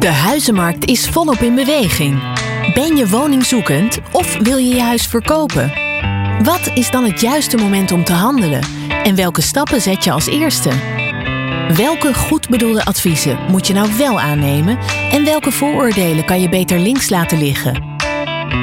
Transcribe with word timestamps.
De 0.00 0.08
huizenmarkt 0.08 0.84
is 0.84 1.08
volop 1.08 1.38
in 1.38 1.54
beweging. 1.54 2.22
Ben 2.74 2.96
je 2.96 3.08
woningzoekend 3.08 3.98
of 4.12 4.36
wil 4.36 4.56
je 4.56 4.74
je 4.74 4.80
huis 4.80 5.06
verkopen? 5.06 5.72
Wat 6.42 6.70
is 6.74 6.90
dan 6.90 7.04
het 7.04 7.20
juiste 7.20 7.56
moment 7.56 7.92
om 7.92 8.04
te 8.04 8.12
handelen? 8.12 8.60
En 9.02 9.14
welke 9.14 9.40
stappen 9.40 9.80
zet 9.80 10.04
je 10.04 10.10
als 10.10 10.26
eerste? 10.26 10.70
Welke 11.76 12.14
goed 12.14 12.48
bedoelde 12.48 12.84
adviezen 12.84 13.38
moet 13.48 13.66
je 13.66 13.72
nou 13.72 13.88
wel 13.98 14.20
aannemen 14.20 14.78
en 15.10 15.24
welke 15.24 15.52
vooroordelen 15.52 16.24
kan 16.24 16.40
je 16.40 16.48
beter 16.48 16.78
links 16.78 17.08
laten 17.08 17.38
liggen? 17.38 17.98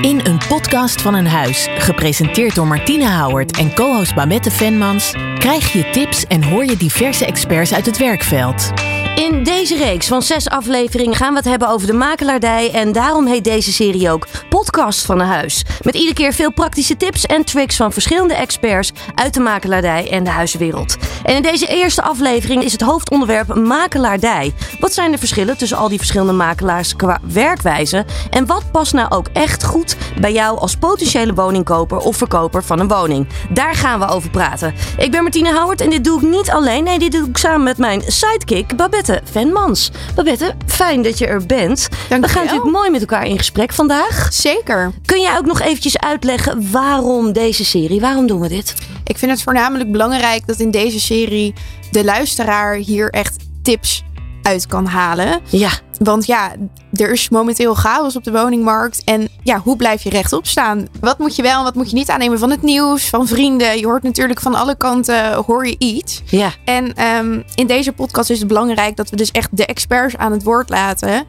In 0.01 0.19
een 0.23 0.39
podcast 0.47 1.01
van 1.01 1.13
een 1.13 1.27
huis, 1.27 1.67
gepresenteerd 1.77 2.55
door 2.55 2.67
Martine 2.67 3.05
Houwert 3.05 3.57
en 3.57 3.73
co-host 3.73 4.15
Babette 4.15 4.51
Venmans, 4.51 5.13
krijg 5.37 5.73
je 5.73 5.89
tips 5.89 6.25
en 6.25 6.43
hoor 6.43 6.65
je 6.65 6.77
diverse 6.77 7.25
experts 7.25 7.73
uit 7.73 7.85
het 7.85 7.97
werkveld. 7.97 8.71
In 9.17 9.43
deze 9.43 9.77
reeks 9.77 10.07
van 10.07 10.21
zes 10.21 10.49
afleveringen 10.49 11.15
gaan 11.15 11.31
we 11.31 11.37
het 11.37 11.47
hebben 11.47 11.69
over 11.69 11.87
de 11.87 11.93
makelaardij. 11.93 12.71
En 12.71 12.91
daarom 12.91 13.25
heet 13.25 13.43
deze 13.43 13.73
serie 13.73 14.11
ook 14.11 14.27
Podcast 14.49 15.05
van 15.05 15.19
een 15.19 15.27
Huis. 15.27 15.65
Met 15.81 15.95
iedere 15.95 16.13
keer 16.13 16.33
veel 16.33 16.51
praktische 16.51 16.97
tips 16.97 17.25
en 17.25 17.45
tricks 17.45 17.75
van 17.75 17.91
verschillende 17.91 18.33
experts 18.33 18.91
uit 19.15 19.33
de 19.33 19.39
makelaardij 19.39 20.11
en 20.11 20.23
de 20.23 20.29
huiswereld. 20.29 20.97
En 21.23 21.35
in 21.35 21.41
deze 21.41 21.67
eerste 21.67 22.01
aflevering 22.01 22.63
is 22.63 22.71
het 22.71 22.81
hoofdonderwerp 22.81 23.55
makelaardij. 23.55 24.53
Wat 24.79 24.93
zijn 24.93 25.11
de 25.11 25.17
verschillen 25.17 25.57
tussen 25.57 25.77
al 25.77 25.89
die 25.89 25.97
verschillende 25.97 26.33
makelaars 26.33 26.95
qua 26.95 27.19
werkwijze? 27.21 28.05
En 28.29 28.45
wat 28.45 28.71
past 28.71 28.93
nou 28.93 29.09
ook 29.11 29.27
echt 29.33 29.63
goed 29.63 29.95
bij 30.21 30.33
jou 30.33 30.59
als 30.59 30.75
potentiële 30.75 31.33
woningkoper 31.33 31.97
of 31.97 32.17
verkoper 32.17 32.63
van 32.63 32.79
een 32.79 32.87
woning? 32.87 33.27
Daar 33.49 33.75
gaan 33.75 33.99
we 33.99 34.07
over 34.07 34.29
praten. 34.29 34.73
Ik 34.97 35.11
ben 35.11 35.23
Martine 35.23 35.53
Howard 35.53 35.81
en 35.81 35.89
dit 35.89 36.03
doe 36.03 36.21
ik 36.21 36.27
niet 36.27 36.49
alleen. 36.49 36.83
Nee, 36.83 36.99
dit 36.99 37.11
doe 37.11 37.27
ik 37.27 37.37
samen 37.37 37.63
met 37.63 37.77
mijn 37.77 38.01
sidekick 38.07 38.75
Babette 38.75 39.06
Babette 39.07 39.31
Venmans. 39.31 39.91
Babette, 40.15 40.55
fijn 40.65 41.01
dat 41.01 41.17
je 41.17 41.27
er 41.27 41.45
bent. 41.45 41.87
Dank 42.09 42.25
we 42.25 42.29
gaan 42.29 42.43
natuurlijk 42.43 42.71
mooi 42.71 42.89
met 42.89 43.01
elkaar 43.01 43.25
in 43.25 43.37
gesprek 43.37 43.73
vandaag. 43.73 44.33
Zeker. 44.33 44.91
Kun 45.05 45.21
jij 45.21 45.37
ook 45.37 45.45
nog 45.45 45.61
eventjes 45.61 45.97
uitleggen 45.97 46.71
waarom 46.71 47.33
deze 47.33 47.65
serie? 47.65 47.99
Waarom 48.01 48.27
doen 48.27 48.41
we 48.41 48.47
dit? 48.47 48.73
Ik 49.03 49.17
vind 49.17 49.31
het 49.31 49.41
voornamelijk 49.41 49.91
belangrijk 49.91 50.47
dat 50.47 50.59
in 50.59 50.71
deze 50.71 50.99
serie 50.99 51.53
de 51.91 52.03
luisteraar 52.03 52.75
hier 52.75 53.09
echt 53.09 53.35
tips 53.61 54.03
uit 54.41 54.67
kan 54.67 54.85
halen. 54.85 55.39
Ja. 55.49 55.71
Want 55.97 56.25
ja, 56.25 56.55
er 56.97 57.11
is 57.11 57.29
momenteel 57.29 57.73
chaos 57.73 58.15
op 58.15 58.23
de 58.23 58.31
woningmarkt. 58.31 59.01
En 59.03 59.27
ja, 59.43 59.59
hoe 59.59 59.75
blijf 59.75 60.03
je 60.03 60.09
rechtop 60.09 60.47
staan? 60.47 60.87
Wat 60.99 61.19
moet 61.19 61.35
je 61.35 61.41
wel 61.41 61.57
en 61.57 61.63
wat 61.63 61.75
moet 61.75 61.89
je 61.89 61.95
niet 61.95 62.09
aannemen 62.09 62.39
van 62.39 62.49
het 62.49 62.61
nieuws, 62.61 63.09
van 63.09 63.27
vrienden? 63.27 63.77
Je 63.77 63.85
hoort 63.85 64.03
natuurlijk 64.03 64.41
van 64.41 64.55
alle 64.55 64.75
kanten, 64.75 65.33
hoor 65.33 65.67
je 65.67 65.75
iets. 65.77 66.21
Ja. 66.25 66.51
En 66.65 66.93
ehm, 66.93 67.41
in 67.55 67.67
deze 67.67 67.91
podcast 67.91 68.29
is 68.29 68.39
het 68.39 68.47
belangrijk 68.47 68.95
dat 68.95 69.09
we 69.09 69.15
dus 69.15 69.31
echt 69.31 69.57
de 69.57 69.65
experts 69.65 70.17
aan 70.17 70.31
het 70.31 70.43
woord 70.43 70.69
laten. 70.69 71.25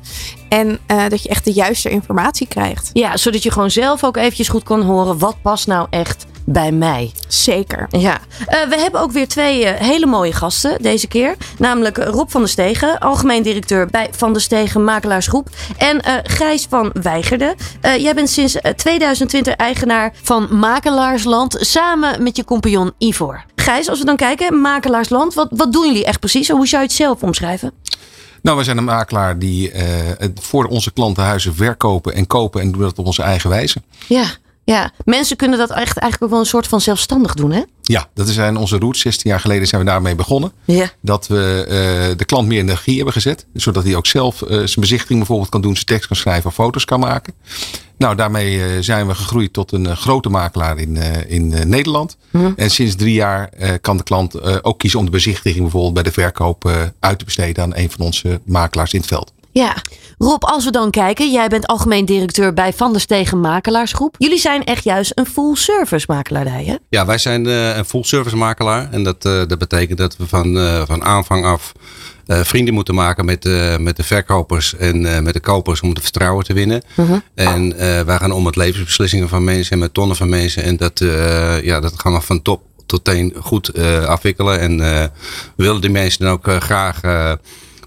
En 0.49 0.79
uh, 0.91 1.09
dat 1.09 1.23
je 1.23 1.29
echt 1.29 1.45
de 1.45 1.53
juiste 1.53 1.91
informatie 1.91 2.49
krijgt. 2.49 2.91
Ja, 2.93 3.17
zodat 3.17 3.43
je 3.43 3.51
gewoon 3.51 3.71
zelf 3.71 4.05
ook 4.05 4.17
eventjes 4.17 4.49
goed 4.49 4.63
kan 4.63 4.83
horen 4.83 5.19
wat 5.19 5.37
past 5.43 5.67
nou 5.67 5.87
echt 5.91 6.27
bij 6.53 6.73
mij. 6.73 7.13
Zeker. 7.29 7.87
Ja. 7.91 8.19
Uh, 8.41 8.69
we 8.69 8.77
hebben 8.79 9.01
ook 9.01 9.13
weer 9.13 9.29
twee 9.29 9.65
uh, 9.65 9.71
hele 9.71 10.07
mooie 10.07 10.33
gasten 10.33 10.83
deze 10.83 11.07
keer. 11.07 11.37
Namelijk 11.59 11.97
Rob 11.97 12.31
van 12.31 12.41
der 12.41 12.51
Stegen, 12.51 12.99
algemeen 12.99 13.43
directeur 13.43 13.87
bij 13.87 14.09
Van 14.11 14.33
der 14.33 14.43
Stegen 14.43 14.85
Makelaarsgroep. 14.85 15.49
En 15.77 15.97
uh, 15.97 16.15
Gijs 16.23 16.67
van 16.69 16.91
Weigerde. 17.03 17.55
jij 17.99 18.15
bent 18.15 18.31
sinds 18.31 18.57
2020 18.77 19.55
eigenaar 19.55 20.13
van 20.23 20.59
Makelaarsland 20.59 21.57
samen 21.61 22.23
met 22.23 22.37
je 22.37 22.45
compagnon 22.45 22.93
Ivor. 22.99 23.45
Gijs, 23.57 23.89
als 23.89 23.99
we 23.99 24.05
dan 24.05 24.17
kijken, 24.17 24.61
Makelaarsland, 24.61 25.35
wat, 25.35 25.49
wat 25.51 25.73
doen 25.73 25.87
jullie 25.87 26.05
echt 26.05 26.21
precies? 26.21 26.49
Hoe 26.49 26.67
zou 26.67 26.83
je 26.83 26.89
het 26.89 26.97
zelf 26.97 27.23
omschrijven? 27.23 27.73
Nou, 28.43 28.59
we 28.59 28.65
zijn 28.65 28.77
een 28.77 28.85
makelaar 28.85 29.39
die 29.39 29.73
voor 30.41 30.65
onze 30.65 30.93
klanten 30.93 31.23
huizen 31.23 31.55
verkopen 31.55 32.15
en 32.15 32.27
kopen 32.27 32.61
en 32.61 32.73
doen 32.73 32.81
dat 32.81 32.99
op 32.99 33.07
onze 33.07 33.23
eigen 33.23 33.51
wijze. 33.51 33.83
Ja. 34.07 34.25
Ja, 34.69 34.91
mensen 35.05 35.37
kunnen 35.37 35.59
dat 35.59 35.71
echt 35.71 35.97
eigenlijk 35.99 36.23
ook 36.23 36.31
wel 36.31 36.39
een 36.39 36.47
soort 36.47 36.67
van 36.67 36.81
zelfstandig 36.81 37.35
doen, 37.35 37.51
hè? 37.51 37.63
Ja, 37.83 38.09
dat 38.15 38.29
zijn 38.29 38.57
onze 38.57 38.79
roots. 38.79 39.01
16 39.01 39.31
jaar 39.31 39.41
geleden 39.41 39.67
zijn 39.67 39.81
we 39.81 39.87
daarmee 39.87 40.15
begonnen. 40.15 40.53
Ja. 40.65 40.91
Dat 41.01 41.27
we 41.27 41.65
uh, 41.65 42.17
de 42.17 42.25
klant 42.25 42.49
meer 42.49 42.59
in 42.59 42.67
de 42.67 42.73
regie 42.73 42.97
hebben 42.97 43.13
gezet. 43.13 43.47
Zodat 43.55 43.85
hij 43.85 43.97
ook 43.97 44.07
zelf 44.07 44.43
uh, 44.43 44.49
zijn 44.49 44.81
bezichtiging 44.81 45.19
bijvoorbeeld 45.19 45.49
kan 45.49 45.61
doen, 45.61 45.75
zijn 45.75 45.87
tekst 45.87 46.07
kan 46.07 46.17
schrijven, 46.17 46.53
foto's 46.53 46.85
kan 46.85 47.01
maken. 47.01 47.35
Nou, 47.99 48.17
daarmee 48.17 48.57
uh, 48.57 48.65
zijn 48.81 49.07
we 49.07 49.15
gegroeid 49.15 49.53
tot 49.53 49.73
een 49.73 49.97
grote 49.97 50.29
makelaar 50.29 50.79
in, 50.79 50.97
in 51.29 51.69
Nederland. 51.69 52.17
Mhm. 52.31 52.53
En 52.57 52.71
sinds 52.71 52.95
drie 52.95 53.15
jaar 53.15 53.51
kan 53.81 53.97
de 53.97 54.03
klant 54.03 54.63
ook 54.65 54.79
kiezen 54.79 54.99
om 54.99 55.05
de 55.05 55.11
bezichtiging 55.11 55.63
bijvoorbeeld 55.63 55.95
bij 55.95 56.03
de 56.03 56.13
verkoop 56.13 56.71
uit 57.01 57.19
te 57.19 57.25
besteden 57.25 57.65
aan 57.65 57.77
een 57.77 57.91
van 57.91 58.01
onze 58.05 58.41
makelaars 58.45 58.93
in 58.93 59.01
het 59.01 59.09
veld. 59.09 59.33
Ja, 59.51 59.77
Rob, 60.19 60.45
als 60.45 60.65
we 60.65 60.71
dan 60.71 60.91
kijken, 60.91 61.33
jij 61.33 61.49
bent 61.49 61.67
algemeen 61.67 62.05
directeur 62.05 62.55
bij 62.55 62.73
Van 62.73 62.93
der 62.93 63.01
Stegen 63.01 63.41
Makelaarsgroep. 63.41 64.15
Jullie 64.19 64.39
zijn 64.39 64.65
echt 64.65 64.85
juist 64.85 65.13
een 65.15 65.27
full 65.27 65.55
service 65.55 66.07
makelaardij, 66.09 66.65
hè? 66.65 66.77
Ja, 66.89 67.07
wij 67.07 67.19
zijn 67.19 67.47
uh, 67.47 67.77
een 67.77 67.85
full 67.85 68.03
service 68.03 68.37
makelaar. 68.37 68.89
En 68.91 69.03
dat, 69.03 69.25
uh, 69.25 69.43
dat 69.47 69.59
betekent 69.59 69.99
dat 69.99 70.17
we 70.17 70.27
van, 70.27 70.57
uh, 70.57 70.83
van 70.87 71.05
aanvang 71.05 71.45
af 71.45 71.73
vrienden 72.27 72.75
moeten 72.75 72.95
maken 72.95 73.25
met, 73.25 73.45
met 73.81 73.97
de 73.97 74.03
verkopers 74.03 74.77
en 74.77 75.23
met 75.23 75.35
de 75.35 75.41
kopers 75.41 75.81
om 75.81 75.89
het 75.89 76.01
vertrouwen 76.01 76.45
te 76.45 76.53
winnen. 76.53 76.83
Uh 76.97 77.09
-huh. 77.09 77.19
En 77.35 77.77
wij 78.07 78.19
gaan 78.19 78.33
om 78.33 78.43
met 78.43 78.57
levensbeslissingen 78.57 79.29
van 79.29 79.45
mensen 79.45 79.73
en 79.73 79.79
met 79.79 79.95
tonnen 79.95 80.17
van 80.17 80.29
mensen. 80.29 80.63
En 80.63 80.77
dat, 80.77 80.99
ja, 81.63 81.81
dat 81.81 81.93
gaan 81.97 82.13
we 82.13 82.21
van 82.21 82.43
top 82.43 82.63
tot 82.87 83.05
teen 83.05 83.35
goed 83.41 83.79
afwikkelen. 84.07 84.61
En 84.61 84.79
we 84.79 85.11
willen 85.57 85.81
die 85.81 85.91
mensen 85.91 86.25
dan 86.25 86.33
ook 86.33 86.63
graag 86.63 87.01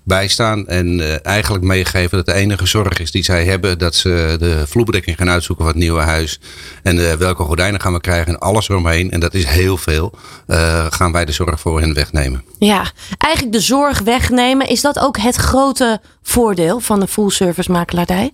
bijstaan. 0.04 0.68
En 0.68 1.00
uh, 1.00 1.26
eigenlijk 1.26 1.64
meegeven 1.64 2.18
dat 2.18 2.26
de 2.26 2.34
enige 2.34 2.66
zorg 2.66 3.00
is 3.00 3.12
die 3.12 3.24
zij 3.24 3.46
hebben. 3.46 3.78
Dat 3.78 3.96
ze 3.96 4.36
de 4.40 4.64
vloerbedekking 4.68 5.18
gaan 5.18 5.30
uitzoeken 5.30 5.66
van 5.66 5.74
het 5.74 5.84
nieuwe 5.84 6.02
huis. 6.02 6.40
En 6.84 6.96
uh, 6.96 7.14
welke 7.14 7.44
gordijnen 7.44 7.82
gaan 7.82 7.94
we 7.94 8.02
krijgen 8.02 8.34
en 8.34 8.40
alles 8.40 8.70
eromheen. 8.70 9.12
En 9.12 9.20
dat 9.20 9.34
is 9.34 9.46
heel 9.46 9.78
veel. 9.78 10.14
Uh, 10.48 10.86
gaan 10.90 11.12
wij 11.12 11.26
de 11.26 11.32
zorg 11.32 11.60
voor 11.60 11.80
hen 11.80 11.94
wegnemen. 11.94 12.44
Ja, 12.60 12.92
eigenlijk 13.18 13.54
de 13.54 13.62
zorg 13.62 14.00
wegnemen. 14.00 14.68
Is 14.68 14.82
dat 14.82 15.00
ook 15.00 15.18
het 15.18 15.36
grote 15.36 16.02
voordeel 16.22 16.80
van 16.80 17.00
de 17.00 17.08
full 17.08 17.30
service 17.30 17.72
makelaardij? 17.72 18.34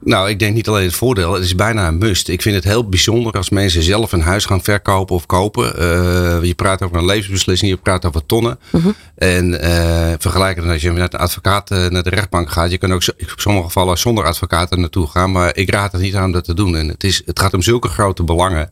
Nou, 0.00 0.28
ik 0.28 0.38
denk 0.38 0.54
niet 0.54 0.68
alleen 0.68 0.84
het 0.84 0.94
voordeel. 0.94 1.32
Het 1.34 1.44
is 1.44 1.54
bijna 1.54 1.88
een 1.88 1.98
must. 1.98 2.28
Ik 2.28 2.42
vind 2.42 2.54
het 2.54 2.64
heel 2.64 2.88
bijzonder 2.88 3.32
als 3.32 3.50
mensen 3.50 3.82
zelf 3.82 4.12
een 4.12 4.20
huis 4.20 4.44
gaan 4.44 4.62
verkopen 4.62 5.14
of 5.14 5.26
kopen. 5.26 5.72
Uh, 5.78 6.44
je 6.44 6.54
praat 6.54 6.82
over 6.82 6.96
een 6.96 7.04
levensbeslissing, 7.04 7.70
je 7.70 7.76
praat 7.76 8.04
over 8.04 8.26
tonnen. 8.26 8.58
Uh 8.70 8.82
-huh. 8.82 8.92
En 9.14 9.52
uh, 9.52 10.12
vergelijken 10.18 10.70
als 10.70 10.82
je 10.82 10.92
met 10.92 11.14
een 11.14 11.20
advocaat 11.20 11.70
uh, 11.70 11.86
naar 11.86 12.02
de 12.02 12.10
rechtbank 12.10 12.50
gaat. 12.50 12.70
Je 12.70 12.78
kan 12.78 12.92
ook 12.92 13.04
in 13.16 13.26
sommige 13.36 13.66
gevallen 13.66 13.98
zonder 13.98 14.24
advocaat 14.24 14.70
er 14.70 14.78
naartoe 14.78 15.06
gaan. 15.06 15.32
Maar 15.32 15.56
ik 15.56 15.70
raad 15.70 15.92
het 15.92 16.00
niet 16.00 16.14
aan 16.14 16.24
om 16.24 16.32
dat 16.32 16.44
te 16.44 16.54
doen. 16.54 16.76
En 16.76 16.88
het, 16.88 17.04
is, 17.04 17.22
het 17.24 17.40
gaat 17.40 17.54
om 17.54 17.62
zulke 17.62 17.88
grote 17.88 18.24
belangen. 18.24 18.70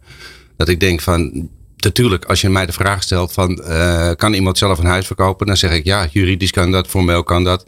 Dat 0.56 0.68
ik 0.68 0.80
denk 0.80 1.00
van, 1.00 1.48
natuurlijk, 1.86 2.24
als 2.24 2.40
je 2.40 2.50
mij 2.50 2.66
de 2.66 2.72
vraag 2.72 3.02
stelt 3.02 3.32
van 3.32 3.62
uh, 3.68 4.10
kan 4.16 4.32
iemand 4.32 4.58
zelf 4.58 4.78
een 4.78 4.86
huis 4.86 5.06
verkopen? 5.06 5.46
Dan 5.46 5.56
zeg 5.56 5.72
ik 5.72 5.84
ja, 5.84 6.06
juridisch 6.10 6.50
kan 6.50 6.70
dat, 6.70 6.86
formeel 6.86 7.22
kan 7.22 7.44
dat. 7.44 7.66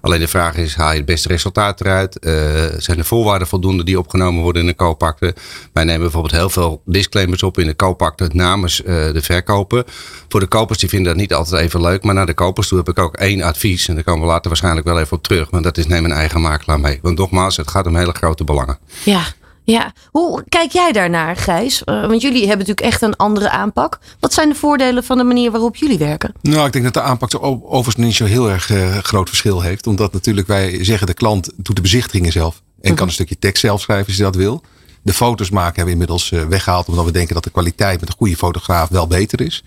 Alleen 0.00 0.20
de 0.20 0.28
vraag 0.28 0.56
is, 0.56 0.74
haal 0.74 0.90
je 0.90 0.96
het 0.96 1.06
beste 1.06 1.28
resultaat 1.28 1.80
eruit? 1.80 2.16
Uh, 2.20 2.32
zijn 2.78 2.96
de 2.96 3.04
voorwaarden 3.04 3.48
voldoende 3.48 3.84
die 3.84 3.98
opgenomen 3.98 4.42
worden 4.42 4.62
in 4.62 4.68
de 4.68 4.74
koopakte? 4.74 5.34
Wij 5.72 5.84
nemen 5.84 6.00
bijvoorbeeld 6.00 6.34
heel 6.34 6.50
veel 6.50 6.82
disclaimers 6.84 7.42
op 7.42 7.58
in 7.58 7.66
de 7.66 7.74
koopakte 7.74 8.30
namens 8.32 8.80
uh, 8.80 8.86
de 8.86 9.22
verkoper. 9.22 9.84
Voor 10.28 10.40
de 10.40 10.46
kopers 10.46 10.78
die 10.78 10.88
vinden 10.88 11.08
dat 11.12 11.20
niet 11.20 11.34
altijd 11.34 11.62
even 11.62 11.80
leuk. 11.80 12.02
Maar 12.02 12.14
naar 12.14 12.26
de 12.26 12.34
kopers 12.34 12.68
toe 12.68 12.78
heb 12.78 12.88
ik 12.88 12.98
ook 12.98 13.16
één 13.16 13.42
advies. 13.42 13.88
En 13.88 13.94
daar 13.94 14.04
komen 14.04 14.22
we 14.22 14.32
later 14.32 14.48
waarschijnlijk 14.48 14.86
wel 14.86 15.00
even 15.00 15.16
op 15.16 15.22
terug. 15.22 15.50
Maar 15.50 15.62
dat 15.62 15.78
is 15.78 15.86
neem 15.86 16.04
een 16.04 16.12
eigen 16.12 16.40
makelaar 16.40 16.80
mee. 16.80 16.98
Want 17.02 17.18
nogmaals, 17.18 17.56
het 17.56 17.70
gaat 17.70 17.86
om 17.86 17.96
hele 17.96 18.12
grote 18.12 18.44
belangen. 18.44 18.78
Ja, 19.04 19.22
ja, 19.64 19.92
hoe 20.10 20.44
kijk 20.48 20.72
jij 20.72 20.92
daarnaar, 20.92 21.36
Gijs? 21.36 21.82
Uh, 21.84 22.06
want 22.06 22.22
jullie 22.22 22.46
hebben 22.48 22.58
natuurlijk 22.58 22.86
echt 22.86 23.02
een 23.02 23.16
andere 23.16 23.50
aanpak. 23.50 23.98
Wat 24.20 24.32
zijn 24.32 24.48
de 24.48 24.54
voordelen 24.54 25.04
van 25.04 25.18
de 25.18 25.24
manier 25.24 25.50
waarop 25.50 25.76
jullie 25.76 25.98
werken? 25.98 26.32
Nou, 26.42 26.66
ik 26.66 26.72
denk 26.72 26.84
dat 26.84 26.94
de 26.94 27.02
aanpak 27.02 27.32
er 27.32 27.40
overigens 27.42 27.96
niet 27.96 28.14
zo 28.14 28.24
heel 28.24 28.50
erg 28.50 28.70
uh, 28.70 28.96
groot 28.96 29.28
verschil 29.28 29.60
heeft. 29.60 29.86
Omdat 29.86 30.12
natuurlijk 30.12 30.46
wij 30.46 30.84
zeggen 30.84 31.06
de 31.06 31.14
klant 31.14 31.50
doet 31.56 31.76
de 31.76 31.82
bezichtigingen 31.82 32.32
zelf. 32.32 32.54
En 32.54 32.62
uh 32.80 32.88
-huh. 32.88 32.96
kan 32.96 33.06
een 33.06 33.12
stukje 33.12 33.38
tekst 33.38 33.60
zelf 33.60 33.80
schrijven 33.80 34.06
als 34.06 34.16
hij 34.16 34.24
dat 34.24 34.36
wil. 34.36 34.62
De 35.02 35.12
foto's 35.12 35.50
maken 35.50 35.66
hebben 35.66 35.84
we 35.84 35.90
inmiddels 35.90 36.30
uh, 36.30 36.42
weggehaald. 36.42 36.88
Omdat 36.88 37.04
we 37.04 37.12
denken 37.12 37.34
dat 37.34 37.44
de 37.44 37.50
kwaliteit 37.50 38.00
met 38.00 38.08
een 38.08 38.14
goede 38.16 38.36
fotograaf 38.36 38.88
wel 38.88 39.06
beter 39.06 39.40
is. 39.40 39.64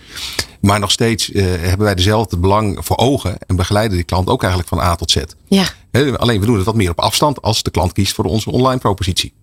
Maar 0.62 0.80
nog 0.80 0.92
steeds 0.92 1.30
hebben 1.34 1.86
wij 1.86 1.96
dezelfde 1.96 2.38
belang 2.38 2.78
voor 2.82 2.98
ogen. 2.98 3.38
En 3.48 3.56
begeleiden 3.56 3.98
die 3.98 4.06
klant 4.06 4.28
ook 4.28 4.42
eigenlijk 4.42 4.74
van 4.74 4.80
A 4.80 4.96
tot 4.96 5.12
Z. 5.12 5.24
Ja. 5.48 5.66
He, 5.92 6.18
alleen 6.18 6.40
we 6.40 6.46
doen 6.46 6.56
het 6.56 6.66
wat 6.66 6.76
meer 6.76 6.90
op 6.90 7.00
afstand 7.00 7.42
als 7.42 7.64
de 7.64 7.72
klant 7.72 7.94
kiest 7.94 8.14
voor 8.14 8.26
onze 8.26 8.52
online 8.52 8.80
propositie. 8.80 9.34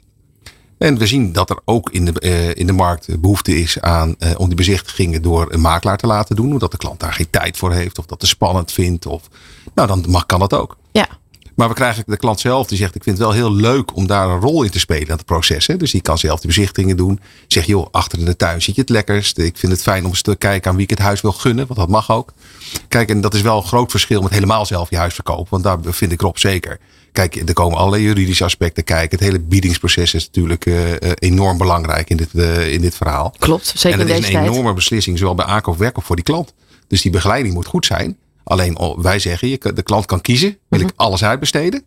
En 0.80 0.98
we 0.98 1.06
zien 1.06 1.32
dat 1.32 1.50
er 1.50 1.58
ook 1.64 1.90
in 1.90 2.04
de, 2.04 2.12
uh, 2.20 2.54
in 2.54 2.66
de 2.66 2.72
markt 2.72 3.20
behoefte 3.20 3.60
is 3.60 3.80
aan 3.80 4.14
uh, 4.18 4.30
om 4.36 4.46
die 4.46 4.56
bezichtigingen 4.56 5.22
door 5.22 5.52
een 5.52 5.60
makelaar 5.60 5.96
te 5.96 6.06
laten 6.06 6.36
doen. 6.36 6.52
Omdat 6.52 6.70
de 6.70 6.76
klant 6.76 7.00
daar 7.00 7.12
geen 7.12 7.30
tijd 7.30 7.56
voor 7.56 7.72
heeft 7.72 7.98
of 7.98 8.06
dat 8.06 8.20
te 8.20 8.26
spannend 8.26 8.72
vindt. 8.72 9.06
Of, 9.06 9.28
nou, 9.74 9.88
dan 9.88 10.04
mag, 10.08 10.26
kan 10.26 10.38
dat 10.38 10.54
ook. 10.54 10.76
Ja. 10.92 11.08
Maar 11.54 11.68
we 11.68 11.74
krijgen 11.74 12.04
de 12.06 12.16
klant 12.16 12.40
zelf 12.40 12.66
die 12.66 12.78
zegt: 12.78 12.94
Ik 12.94 13.02
vind 13.02 13.18
het 13.18 13.26
wel 13.26 13.36
heel 13.36 13.52
leuk 13.52 13.96
om 13.96 14.06
daar 14.06 14.28
een 14.28 14.40
rol 14.40 14.62
in 14.62 14.70
te 14.70 14.78
spelen 14.78 15.10
aan 15.10 15.16
het 15.16 15.26
proces. 15.26 15.66
Hè? 15.66 15.76
Dus 15.76 15.90
die 15.90 16.00
kan 16.00 16.18
zelf 16.18 16.40
de 16.40 16.46
bezichtigingen 16.46 16.96
doen. 16.96 17.20
Zeg 17.46 17.66
joh, 17.66 17.86
achter 17.90 18.18
in 18.18 18.24
de 18.24 18.36
tuin 18.36 18.62
zit 18.62 18.74
je 18.74 18.80
het 18.80 18.90
lekkerst. 18.90 19.38
Ik 19.38 19.56
vind 19.56 19.72
het 19.72 19.82
fijn 19.82 20.04
om 20.04 20.10
eens 20.10 20.22
te 20.22 20.36
kijken 20.36 20.70
aan 20.70 20.76
wie 20.76 20.84
ik 20.84 20.90
het 20.90 20.98
huis 20.98 21.20
wil 21.20 21.32
gunnen, 21.32 21.66
want 21.66 21.78
dat 21.78 21.88
mag 21.88 22.10
ook. 22.10 22.32
Kijk, 22.88 23.08
en 23.10 23.20
dat 23.20 23.34
is 23.34 23.40
wel 23.40 23.56
een 23.56 23.66
groot 23.66 23.90
verschil 23.90 24.22
met 24.22 24.32
helemaal 24.32 24.66
zelf 24.66 24.90
je 24.90 24.96
huis 24.96 25.14
verkopen. 25.14 25.46
Want 25.50 25.62
daar 25.62 25.78
vind 25.82 26.12
ik 26.12 26.20
Rob 26.20 26.36
zeker. 26.36 26.78
Kijk, 27.12 27.36
er 27.48 27.52
komen 27.52 27.78
allerlei 27.78 28.02
juridische 28.02 28.44
aspecten 28.44 28.84
kijken. 28.84 29.18
Het 29.18 29.26
hele 29.26 29.40
biedingsproces 29.40 30.14
is 30.14 30.26
natuurlijk 30.26 30.66
uh, 30.66 30.90
enorm 31.14 31.58
belangrijk 31.58 32.10
in 32.10 32.16
dit, 32.16 32.28
uh, 32.32 32.72
in 32.72 32.80
dit 32.80 32.94
verhaal. 32.94 33.34
Klopt, 33.38 33.72
zeker 33.76 34.00
En 34.00 34.06
het 34.06 34.16
in 34.16 34.22
is 34.22 34.28
een 34.28 34.32
tijd. 34.32 34.50
enorme 34.50 34.72
beslissing, 34.72 35.18
zowel 35.18 35.34
bij 35.34 35.44
aankoop 35.44 35.74
als 35.74 35.82
verkoop 35.82 36.04
voor 36.04 36.16
die 36.16 36.24
klant. 36.24 36.54
Dus 36.88 37.02
die 37.02 37.10
begeleiding 37.10 37.54
moet 37.54 37.66
goed 37.66 37.86
zijn. 37.86 38.18
Alleen 38.44 38.78
oh, 38.78 38.98
wij 38.98 39.18
zeggen, 39.18 39.48
je, 39.48 39.72
de 39.74 39.82
klant 39.82 40.06
kan 40.06 40.20
kiezen. 40.20 40.58
Wil 40.68 40.80
ik 40.80 40.90
alles 40.96 41.24
uitbesteden? 41.24 41.82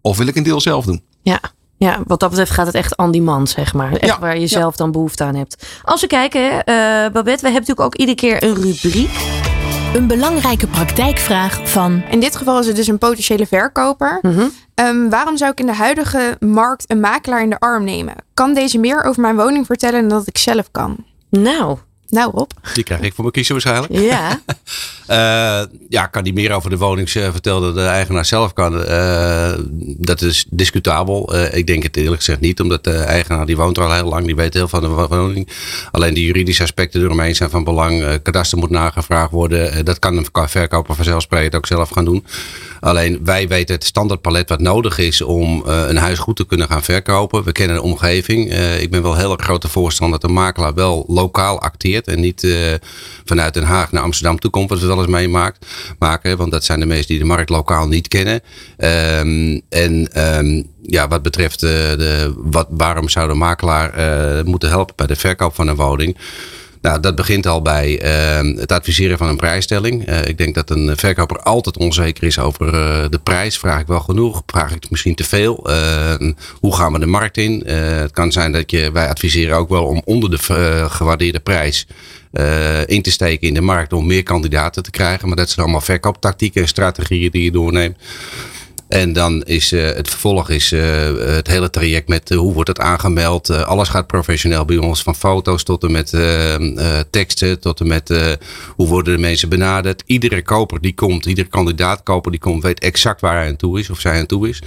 Of 0.00 0.16
wil 0.16 0.26
ik 0.26 0.36
een 0.36 0.42
deel 0.42 0.60
zelf 0.60 0.84
doen? 0.84 1.02
Ja. 1.22 1.40
Ja, 1.78 2.00
wat 2.06 2.20
dat 2.20 2.28
betreft 2.30 2.50
gaat 2.50 2.66
het 2.66 2.74
echt 2.74 2.96
on 2.96 3.10
demand, 3.10 3.48
zeg 3.48 3.74
maar. 3.74 3.92
Echt 3.92 4.12
Ja, 4.12 4.18
waar 4.18 4.34
je 4.34 4.40
ja. 4.40 4.46
zelf 4.46 4.76
dan 4.76 4.92
behoefte 4.92 5.24
aan 5.24 5.34
hebt. 5.34 5.66
Als 5.82 6.00
we 6.00 6.06
kijken, 6.06 6.64
eh 6.64 6.74
Babette, 7.12 7.22
we 7.22 7.50
hebben 7.50 7.52
natuurlijk 7.52 7.80
ook 7.80 7.94
iedere 7.94 8.16
keer 8.16 8.42
een 8.42 8.54
rubriek. 8.54 9.10
Een 9.94 10.06
belangrijke 10.06 10.66
praktijkvraag 10.66 11.70
van 11.70 12.02
In 12.10 12.20
dit 12.20 12.36
geval 12.36 12.58
is 12.58 12.66
het 12.66 12.76
dus 12.76 12.86
een 12.86 12.98
potentiële 12.98 13.46
verkoper. 13.46 14.18
Mhm. 14.22 14.46
Ehm, 14.76 15.08
waarom 15.08 15.36
zou 15.36 15.50
ik 15.50 15.60
in 15.60 15.66
de 15.66 15.74
huidige 15.74 16.36
markt 16.40 16.90
een 16.90 17.00
makelaar 17.00 17.42
in 17.42 17.50
de 17.50 17.58
arm 17.58 17.84
nemen? 17.84 18.14
Kan 18.34 18.54
deze 18.54 18.78
meer 18.78 19.04
over 19.04 19.20
mijn 19.20 19.36
woning 19.36 19.66
vertellen 19.66 20.00
dan 20.00 20.18
dat 20.18 20.26
ik 20.26 20.38
zelf 20.38 20.70
kan? 20.70 20.96
Nou, 21.28 21.78
Nou 22.08 22.30
Rob. 22.34 22.50
Die 22.74 22.84
krijg 22.84 23.00
ik 23.00 23.12
voor 23.14 23.20
mijn 23.20 23.32
kiezen 23.32 23.52
waarschijnlijk. 23.52 23.92
ja. 24.02 24.40
Eh, 25.06 25.62
ja, 25.88 26.06
kan 26.06 26.24
die 26.24 26.32
meer 26.32 26.52
over 26.52 26.70
de 26.70 26.76
woning 26.76 27.08
eh, 27.08 27.30
vertellen 27.30 27.62
dan 27.62 27.74
de 27.84 27.90
eigenaar 27.90 28.24
zelf 28.24 28.52
kan? 28.52 28.84
Eh, 28.84 29.52
dat 29.80 30.20
is 30.22 30.46
discutabel. 30.50 31.34
Ik 31.52 31.66
denk 31.66 31.82
het 31.82 31.96
eerlijk 31.96 32.16
gezegd 32.16 32.40
niet, 32.40 32.60
omdat 32.60 32.84
de 32.84 32.92
eigenaar 32.96 33.46
die 33.46 33.56
woont 33.56 33.76
er 33.76 33.84
al 33.84 33.92
heel 33.92 34.04
lang, 34.08 34.26
die 34.26 34.34
weet 34.36 34.54
heel 34.54 34.68
veel 34.68 34.80
van 34.80 34.88
de 34.88 34.94
wo- 34.94 35.08
woning. 35.08 35.48
Alleen 35.90 36.14
die 36.14 36.24
juridische 36.26 36.62
aspecten 36.62 37.02
eromheen 37.02 37.34
zijn 37.36 37.50
van 37.50 37.64
belang. 37.64 38.22
Kadaster 38.22 38.58
moet 38.58 38.70
nagevraagd 38.70 39.30
worden. 39.30 39.84
Dat 39.84 39.98
kan 39.98 40.16
een 40.16 40.22
verko- 40.22 40.46
verkoper 40.46 40.94
vanzelfsprekend 40.94 41.54
ook 41.54 41.66
zelf 41.66 41.88
gaan 41.88 42.04
doen. 42.04 42.24
Alleen 42.80 43.20
wij 43.24 43.48
weten 43.48 43.74
het 43.74 43.84
standaardpalet 43.84 44.48
wat 44.48 44.60
nodig 44.60 44.98
is 44.98 45.22
om 45.22 45.62
een 45.66 45.96
huis 45.96 46.18
goed 46.18 46.36
te 46.36 46.46
kunnen 46.46 46.66
gaan 46.68 46.82
verkopen. 46.82 47.44
We 47.44 47.52
kennen 47.52 47.76
de 47.76 47.82
omgeving. 47.82 48.52
Ik 48.80 48.90
ben 48.90 49.02
wel 49.02 49.16
heel 49.16 49.32
erg 49.32 49.44
grote 49.44 49.68
voorstander 49.68 50.20
dat 50.20 50.28
de 50.28 50.36
makelaar 50.36 50.74
wel 50.74 51.04
lokaal 51.08 51.60
acteert. 51.60 51.95
En 52.04 52.20
niet 52.20 52.44
eh, 52.44 52.74
vanuit 53.24 53.54
Den 53.54 53.62
Haag 53.62 53.92
naar 53.92 54.02
Amsterdam 54.02 54.38
toe 54.38 54.50
komt, 54.50 54.68
wat 54.68 54.80
we 54.80 54.86
wel 54.86 54.98
eens 54.98 55.06
meemaakt. 55.06 55.66
Maken, 55.98 56.36
want 56.36 56.50
dat 56.50 56.64
zijn 56.64 56.80
de 56.80 56.86
mensen 56.86 57.06
die 57.06 57.18
de 57.18 57.24
markt 57.24 57.50
lokaal 57.50 57.88
niet 57.88 58.08
kennen. 58.08 58.40
Ehm, 58.76 59.60
en 59.68 60.12
ehm, 60.12 60.62
ja, 60.82 61.08
wat 61.08 61.22
betreft 61.22 61.62
eh, 61.62 61.70
de, 61.70 62.34
wat, 62.36 62.66
waarom 62.70 63.08
zou 63.08 63.28
de 63.28 63.34
makelaar 63.34 63.94
eh, 63.94 64.44
moeten 64.44 64.68
helpen 64.68 64.96
bij 64.96 65.06
de 65.06 65.16
verkoop 65.16 65.54
van 65.54 65.68
een 65.68 65.76
woning? 65.76 66.16
Nou, 66.86 67.00
dat 67.00 67.14
begint 67.14 67.46
al 67.46 67.62
bij 67.62 68.00
eh, 68.00 68.58
het 68.58 68.72
adviseren 68.72 69.18
van 69.18 69.28
een 69.28 69.36
prijsstelling. 69.36 70.06
Eh, 70.06 70.24
ik 70.24 70.38
denk 70.38 70.54
dat 70.54 70.70
een 70.70 70.96
verkoper 70.96 71.40
altijd 71.40 71.76
onzeker 71.76 72.24
is 72.24 72.38
over 72.38 72.66
eh, 72.66 73.04
de 73.10 73.18
prijs. 73.18 73.58
Vraag 73.58 73.80
ik 73.80 73.86
wel 73.86 74.00
genoeg? 74.00 74.42
Vraag 74.46 74.74
ik 74.74 74.90
misschien 74.90 75.14
te 75.14 75.24
veel? 75.24 75.70
Eh, 75.70 76.14
hoe 76.60 76.76
gaan 76.76 76.92
we 76.92 76.98
de 76.98 77.06
markt 77.06 77.36
in? 77.36 77.64
Eh, 77.64 77.98
het 77.98 78.10
kan 78.10 78.32
zijn 78.32 78.52
dat 78.52 78.70
je, 78.70 78.92
wij 78.92 79.08
adviseren 79.08 79.56
ook 79.56 79.68
wel 79.68 79.84
om 79.84 80.02
onder 80.04 80.30
de 80.30 80.38
gewaardeerde 80.88 81.40
prijs 81.40 81.86
in 82.86 83.02
te 83.02 83.10
steken 83.10 83.48
in 83.48 83.54
de 83.54 83.60
markt 83.60 83.92
om 83.92 84.06
meer 84.06 84.22
kandidaten 84.22 84.82
te 84.82 84.90
krijgen. 84.90 85.28
Maar 85.28 85.36
dat 85.36 85.48
zijn 85.48 85.60
allemaal 85.64 85.84
verkooptactieken 85.84 86.62
en 86.62 86.68
strategieën 86.68 87.30
die 87.30 87.42
je 87.42 87.50
doorneemt. 87.50 87.96
En 88.88 89.12
dan 89.12 89.42
is 89.42 89.72
eh, 89.72 89.84
het 89.84 90.08
vervolg 90.08 90.50
is 90.50 90.72
eh, 90.72 90.80
het 91.16 91.46
hele 91.46 91.70
traject 91.70 92.08
met 92.08 92.30
eh, 92.30 92.38
hoe 92.38 92.52
wordt 92.52 92.68
het 92.68 92.80
aangemeld. 92.80 93.50
Alles 93.50 93.88
gaat 93.88 94.06
professioneel 94.06 94.64
bij 94.64 94.76
ons. 94.76 95.02
Van 95.02 95.14
foto's 95.14 95.62
tot 95.62 95.84
en 95.84 95.92
met 95.92 96.12
eh, 96.12 96.54
eh, 96.54 97.04
teksten. 97.10 97.60
Tot 97.60 97.80
en 97.80 97.86
met 97.86 98.38
hoe 98.76 98.88
worden 98.88 99.14
de 99.14 99.20
mensen 99.20 99.48
benaderd. 99.48 100.02
Iedere 100.06 100.42
koper 100.42 100.80
die 100.80 100.94
komt, 100.94 101.26
iedere 101.26 101.48
kandidaatkoper 101.48 102.30
die 102.30 102.40
komt, 102.40 102.62
weet 102.62 102.80
exact 102.80 103.20
waar 103.20 103.36
hij 103.36 103.48
aan 103.48 103.56
toe 103.56 103.78
is 103.78 103.90
of 103.90 104.00
zij 104.00 104.18
aan 104.18 104.26
toe 104.26 104.48
is. 104.48 104.62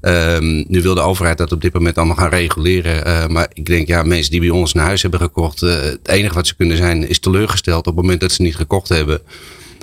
Ehm, 0.00 0.64
nu 0.68 0.82
wil 0.82 0.94
de 0.94 1.00
overheid 1.00 1.38
dat 1.38 1.52
op 1.52 1.60
dit 1.60 1.72
moment 1.72 1.96
allemaal 1.98 2.16
gaan 2.16 2.28
reguleren. 2.28 3.32
maar 3.32 3.48
ik 3.52 3.66
denk, 3.66 3.88
ja, 3.88 4.02
mensen 4.02 4.30
die 4.30 4.40
bij 4.40 4.50
ons 4.50 4.74
een 4.74 4.80
huis 4.80 5.02
hebben 5.02 5.20
gekocht. 5.20 5.60
het 5.60 6.08
enige 6.08 6.34
wat 6.34 6.46
ze 6.46 6.56
kunnen 6.56 6.76
zijn 6.76 7.08
is 7.08 7.18
teleurgesteld 7.18 7.86
op 7.86 7.96
het 7.96 8.02
moment 8.02 8.20
dat 8.20 8.32
ze 8.32 8.42
niet 8.42 8.56
gekocht 8.56 8.88
hebben. 8.88 9.20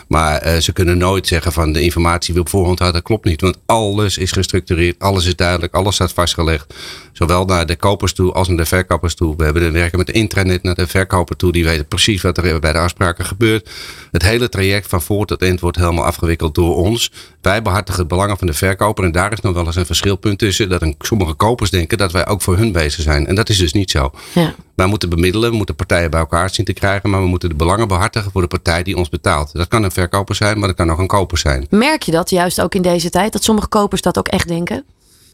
Maar 0.08 0.38
eh, 0.38 0.58
ze 0.58 0.74
kunnen 0.74 0.98
nooit 0.98 1.28
zeggen 1.28 1.52
van 1.52 1.72
de 1.72 1.82
informatie 1.82 2.34
die 2.34 2.42
op 2.42 2.50
voorhand 2.50 2.80
hadden, 2.80 3.02
klopt 3.02 3.26
niet. 3.26 3.42
Want 3.42 3.58
alles 3.66 4.18
is 4.18 4.32
gestructureerd, 4.32 5.00
alles 5.00 5.26
is 5.26 5.36
duidelijk, 5.36 5.74
alles 5.74 5.96
staat 5.96 6.14
vastgelegd. 6.14 6.74
Zowel 7.12 7.46
naar 7.46 7.66
de 7.66 7.76
kopers 7.76 8.14
toe 8.14 8.32
als 8.32 8.48
naar 8.48 8.58
de 8.58 8.66
verkopers 8.66 9.16
toe. 9.16 9.36
We 9.38 9.44
hebben 9.44 9.62
de 9.62 9.72
werken 9.72 9.98
met 9.98 10.08
de 10.08 10.14
intranet 10.14 10.64
naar 10.64 10.76
de 10.76 10.88
verkoper 10.88 11.36
toe. 11.36 11.52
Die 11.52 11.64
weten 11.64 11.88
precies 11.88 12.22
wat 12.22 12.38
er 12.38 12.60
bij 12.60 12.72
de 12.72 12.80
afspraken 12.80 13.26
gebeurt. 13.26 13.70
Het 14.12 14.22
hele 14.22 14.50
traject 14.50 14.88
van 14.88 15.02
voor 15.02 15.26
tot 15.26 15.42
eind 15.42 15.60
wordt 15.60 15.78
helemaal 15.78 16.06
afgewikkeld 16.06 16.56
door 16.56 16.76
ons. 16.76 17.12
Wij 17.42 17.62
behartigen 17.62 18.00
het 18.00 18.10
belangen 18.10 18.38
van 18.38 18.48
de 18.48 18.54
verkoper. 18.54 19.04
En 19.04 19.12
daar 19.12 19.32
is 19.32 19.42
nog 19.42 19.54
wel 19.54 19.66
eens 19.66 19.76
een 19.76 19.86
verschilpunt 19.86 20.40
tussen. 20.40 20.70
Dat 20.70 20.82
een, 20.82 20.96
sommige 21.00 21.34
kopers 21.34 21.70
denken 21.70 21.98
dat 21.98 22.12
wij 22.12 22.28
ook 22.28 22.42
voor 22.42 22.58
hun 22.58 22.72
bezig 22.72 23.04
zijn. 23.04 23.28
En 23.28 23.36
dat 23.36 23.50
is 23.50 23.58
dus 23.58 23.74
niet 23.74 23.92
zo. 23.92 24.12
ja. 24.34 24.56
Wij 24.76 24.86
moeten 24.86 25.10
bemiddelen, 25.10 25.50
we 25.50 25.56
moeten 25.56 25.76
partijen 25.76 26.10
bij 26.12 26.20
elkaar 26.20 26.50
zien 26.50 26.66
te 26.66 26.74
krijgen. 26.74 27.10
Maar 27.10 27.22
we 27.22 27.28
moeten 27.28 27.50
de 27.50 27.56
belangen 27.56 27.88
behartigen 27.88 28.32
voor 28.32 28.42
de 28.42 28.48
partij 28.48 28.84
die 28.84 28.98
ons 28.98 29.10
betaalt. 29.10 29.54
Dat 29.54 29.68
kan 29.68 29.84
een 29.84 29.92
verkoper 29.92 30.36
zijn, 30.36 30.60
maar 30.60 30.68
dat 30.68 30.78
kan 30.78 30.92
ook 30.92 31.00
een 31.00 31.08
koper 31.08 31.38
zijn. 31.38 31.68
Merk 31.70 32.04
je 32.04 32.12
dat 32.12 32.30
juist 32.30 32.62
ook 32.62 32.76
in 32.76 32.82
deze 32.82 33.10
tijd? 33.10 33.34
Dat 33.34 33.44
sommige 33.44 33.68
kopers 33.68 34.02
dat 34.02 34.18
ook 34.18 34.28
echt 34.28 34.48
denken? 34.48 34.86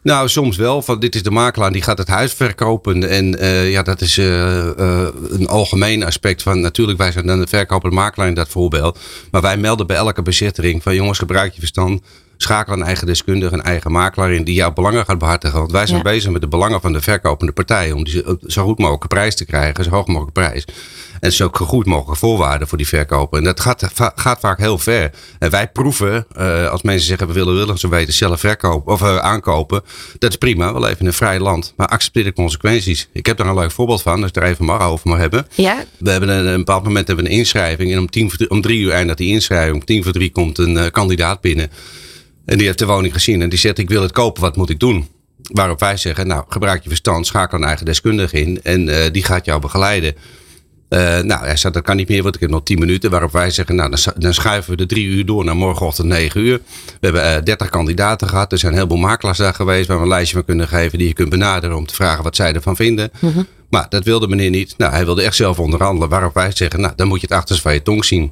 Nou, 0.03 0.29
soms 0.29 0.57
wel. 0.57 0.81
Van, 0.81 0.99
dit 0.99 1.15
is 1.15 1.23
de 1.23 1.31
makelaar 1.31 1.71
die 1.71 1.81
gaat 1.81 1.97
het 1.97 2.07
huis 2.07 2.33
verkopen. 2.33 3.09
En 3.09 3.39
eh, 3.39 3.71
ja, 3.71 3.81
dat 3.81 4.01
is 4.01 4.17
eh, 4.17 4.69
eh, 4.69 5.07
een 5.29 5.47
algemeen 5.47 6.03
aspect 6.03 6.41
van... 6.41 6.59
Natuurlijk, 6.59 6.97
wij 6.97 7.11
zijn 7.11 7.25
dan 7.25 7.39
de 7.39 7.47
verkoper 7.47 7.89
de 7.89 7.95
makelaar 7.95 8.27
in 8.27 8.33
dat 8.33 8.49
voorbeeld. 8.49 8.99
Maar 9.31 9.41
wij 9.41 9.57
melden 9.57 9.87
bij 9.87 9.95
elke 9.95 10.21
bezittering 10.21 10.83
van... 10.83 10.95
jongens, 10.95 11.17
gebruik 11.17 11.53
je 11.53 11.59
verstand. 11.59 12.01
Schakel 12.41 12.73
een 12.73 12.83
eigen 12.83 13.07
deskundige, 13.07 13.53
een 13.53 13.61
eigen 13.61 13.91
makelaar 13.91 14.31
in... 14.31 14.43
die 14.43 14.55
jouw 14.55 14.73
belangen 14.73 15.05
gaat 15.05 15.17
behartigen. 15.17 15.59
Want 15.59 15.71
wij 15.71 15.85
zijn 15.85 15.97
Ja. 15.97 16.03
bezig 16.03 16.31
met 16.31 16.41
de 16.41 16.47
belangen 16.47 16.81
van 16.81 16.93
de 16.93 17.01
verkopende 17.01 17.51
partij... 17.51 17.91
om 17.91 18.03
die 18.03 18.13
zo- 18.25 18.37
zo 18.47 18.63
goed 18.65 18.77
mogelijke 18.77 19.07
prijs 19.07 19.35
te 19.35 19.45
krijgen. 19.45 19.83
Zo 19.83 19.89
hoog 19.89 20.07
mogelijke 20.07 20.31
prijs. 20.41 20.65
En 21.19 21.31
zo 21.33 21.49
goed 21.53 21.85
mogelijke 21.85 22.19
voorwaarden 22.19 22.67
voor 22.67 22.77
die 22.77 22.87
verkoper. 22.87 23.37
En 23.37 23.43
dat 23.43 23.59
gaat, 23.59 23.89
va- 23.93 24.11
gaat 24.15 24.39
vaak 24.39 24.57
heel 24.59 24.77
ver. 24.77 25.11
En 25.39 25.49
wij 25.49 25.67
proeven, 25.67 26.25
eh, 26.35 26.69
als 26.69 26.81
mensen 26.81 27.07
zeggen 27.07 27.27
we 27.27 27.33
willen, 27.33 27.55
willen 27.55 27.77
ze 27.77 27.89
weten 27.89 28.13
zelf 28.13 28.39
verkopen 28.39 28.93
of 28.93 29.01
eh, 29.01 29.17
aankopen. 29.17 29.81
Dat 30.19 30.29
is 30.29 30.35
prima, 30.37 30.73
we 30.73 30.79
leven 30.79 30.99
in 30.99 31.05
een 31.05 31.13
vrij 31.13 31.39
land. 31.39 31.73
Maar 31.77 31.87
accepteer 31.87 32.23
de 32.23 32.33
consequenties. 32.33 33.07
Ik 33.13 33.25
heb 33.25 33.37
daar 33.37 33.47
een 33.47 33.55
leuk 33.55 33.71
voorbeeld 33.71 34.01
van, 34.01 34.21
als 34.21 34.29
ik 34.29 34.35
er 34.35 34.43
even 34.43 34.65
maar 34.65 34.81
over 34.89 35.09
mag 35.09 35.17
hebben. 35.17 35.47
Ja, 35.55 35.83
We 35.97 36.11
hebben 36.11 36.29
een, 36.29 36.45
een 36.45 36.57
bepaald 36.57 36.83
moment 36.83 37.07
hebben 37.07 37.25
we 37.25 37.31
een 37.31 37.37
inschrijving. 37.37 37.91
En 37.91 37.99
om, 37.99 38.09
tien, 38.09 38.31
om 38.47 38.61
drie 38.61 38.79
uur 38.79 38.91
eindigt 38.91 39.17
die 39.17 39.29
inschrijving. 39.33 39.75
Om 39.75 39.85
tien 39.85 40.03
voor 40.03 40.11
drie 40.13 40.31
komt 40.31 40.57
een 40.57 40.77
eh, 40.77 40.91
kandidaat 40.91 41.41
binnen. 41.41 41.71
En 42.45 42.57
die 42.57 42.65
heeft 42.65 42.79
de 42.79 42.85
woning 42.85 43.13
gezien. 43.13 43.41
En 43.41 43.49
die 43.49 43.59
zegt, 43.59 43.77
ik 43.77 43.89
wil 43.89 44.01
het 44.01 44.11
kopen, 44.11 44.41
wat 44.41 44.55
moet 44.55 44.69
ik 44.69 44.79
doen? 44.79 45.07
Waarop 45.51 45.79
wij 45.79 45.97
zeggen, 45.97 46.27
nou, 46.27 46.43
gebruik 46.47 46.83
je 46.83 46.89
verstand. 46.89 47.27
Schakel 47.27 47.57
een 47.57 47.63
eigen 47.63 47.85
deskundige 47.85 48.39
in. 48.39 48.59
En 48.63 48.89
eh, 48.89 49.11
die 49.11 49.23
gaat 49.23 49.45
jou 49.45 49.61
begeleiden. 49.61 50.15
Eh, 50.89 50.99
nou, 51.19 51.45
hij 51.45 51.57
zegt, 51.57 51.73
dat 51.73 51.83
kan 51.83 51.95
niet 51.95 52.07
meer, 52.07 52.23
want 52.23 52.35
ik 52.35 52.41
heb 52.41 52.49
nog 52.49 52.63
10 52.63 52.79
minuten. 52.79 53.11
Waarop 53.11 53.31
wij 53.31 53.49
zeggen, 53.49 53.75
nou, 53.75 53.95
dan, 54.17 54.33
schuiven 54.33 54.71
we 54.71 54.77
de 54.77 54.85
drie 54.85 55.05
uur 55.05 55.25
door 55.25 55.45
naar 55.45 55.55
morgenochtend 55.55 56.07
9 56.07 56.41
uur. 56.41 56.61
We 56.85 56.97
hebben 56.99 57.35
eh 57.35 57.43
30 57.43 57.69
kandidaten 57.69 58.27
gehad. 58.27 58.51
Er 58.51 58.57
zijn 58.57 58.73
heel 58.73 58.87
veel 58.87 58.97
makelaars 58.97 59.37
daar 59.37 59.53
geweest 59.53 59.87
waar 59.87 59.97
we 59.97 60.03
een 60.03 60.09
lijstje 60.09 60.35
van 60.35 60.45
kunnen 60.45 60.67
geven 60.67 60.97
die 60.97 61.07
je 61.07 61.13
kunt 61.13 61.29
benaderen 61.29 61.77
om 61.77 61.85
te 61.85 61.93
vragen 61.93 62.23
wat 62.23 62.35
zij 62.35 62.53
ervan 62.53 62.75
vinden. 62.75 63.11
Maar 63.69 63.85
dat 63.89 64.03
wilde 64.03 64.27
meneer 64.27 64.49
niet. 64.49 64.73
Nou, 64.77 64.91
hij 64.91 65.05
wilde 65.05 65.21
echt 65.21 65.35
zelf 65.35 65.59
onderhandelen. 65.59 66.09
Waarop 66.09 66.33
wij 66.33 66.51
zeggen, 66.53 66.81
nou, 66.81 66.93
dan 66.95 67.07
moet 67.07 67.21
je 67.21 67.27
het 67.27 67.35
achterste 67.35 67.63
van 67.63 67.73
je 67.73 67.81
tong 67.81 68.05
zien. 68.05 68.31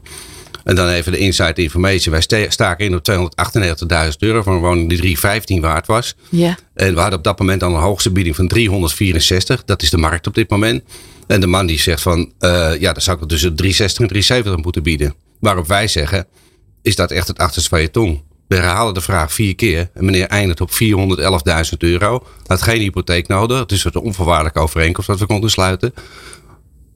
En 0.64 0.76
dan 0.76 0.88
even 0.90 1.12
de 1.12 1.18
inside 1.18 1.62
information. 1.62 2.12
Wij 2.28 2.48
staken 2.50 2.86
in 2.86 2.96
op 2.96 3.10
298.000 3.12 4.18
euro 4.20 4.44
voor 4.44 4.54
een 4.54 4.60
woning 4.60 4.90
die 4.90 4.98
315 4.98 5.62
waard 5.62 5.88
was. 5.88 6.16
ja. 6.30 6.58
En 6.74 6.94
we 6.94 7.00
hadden 7.00 7.18
op 7.18 7.24
dat 7.24 7.40
moment 7.40 7.64
al 7.64 7.76
een 7.76 7.82
hoogste 7.82 8.12
bieding 8.12 8.36
van 8.36 8.48
364. 8.48 9.64
Dat 9.64 9.82
is 9.82 9.90
de 9.90 9.98
markt 9.98 10.28
op 10.28 10.36
dit 10.36 10.50
moment. 10.50 10.84
En 11.28 11.40
de 11.42 11.48
man 11.48 11.66
die 11.66 11.80
zegt 11.80 12.02
van, 12.02 12.34
eh, 12.40 12.72
ja, 12.80 12.94
dan 12.94 13.02
zou 13.02 13.16
ik 13.16 13.22
het 13.22 13.30
tussen 13.30 13.56
360 13.56 14.02
en 14.02 14.08
370 14.08 14.64
moeten 14.64 14.84
bieden. 14.84 15.16
Waarop 15.40 15.68
wij 15.68 15.88
zeggen, 15.88 16.28
is 16.82 16.96
dat 16.96 17.12
echt 17.12 17.28
het 17.28 17.38
achterste 17.38 17.70
van 17.70 17.82
je 17.82 17.92
tong? 17.92 18.22
We 18.48 18.56
herhalen 18.56 18.94
de 18.94 19.02
vraag 19.02 19.34
vier 19.34 19.56
keer. 19.56 19.90
En 19.94 20.06
meneer 20.06 20.28
eindigt 20.28 20.62
op 20.62 20.72
411.000 20.72 21.78
euro. 21.78 22.24
Had 22.46 22.62
geen 22.62 22.82
hypotheek 22.82 23.28
nodig. 23.28 23.60
Het 23.60 23.72
is 23.72 23.84
een 23.84 23.96
onvoorwaardelijke 23.96 24.60
overeenkomst 24.60 25.10
wat 25.10 25.20
we 25.20 25.26
konden 25.26 25.50
sluiten. 25.50 25.94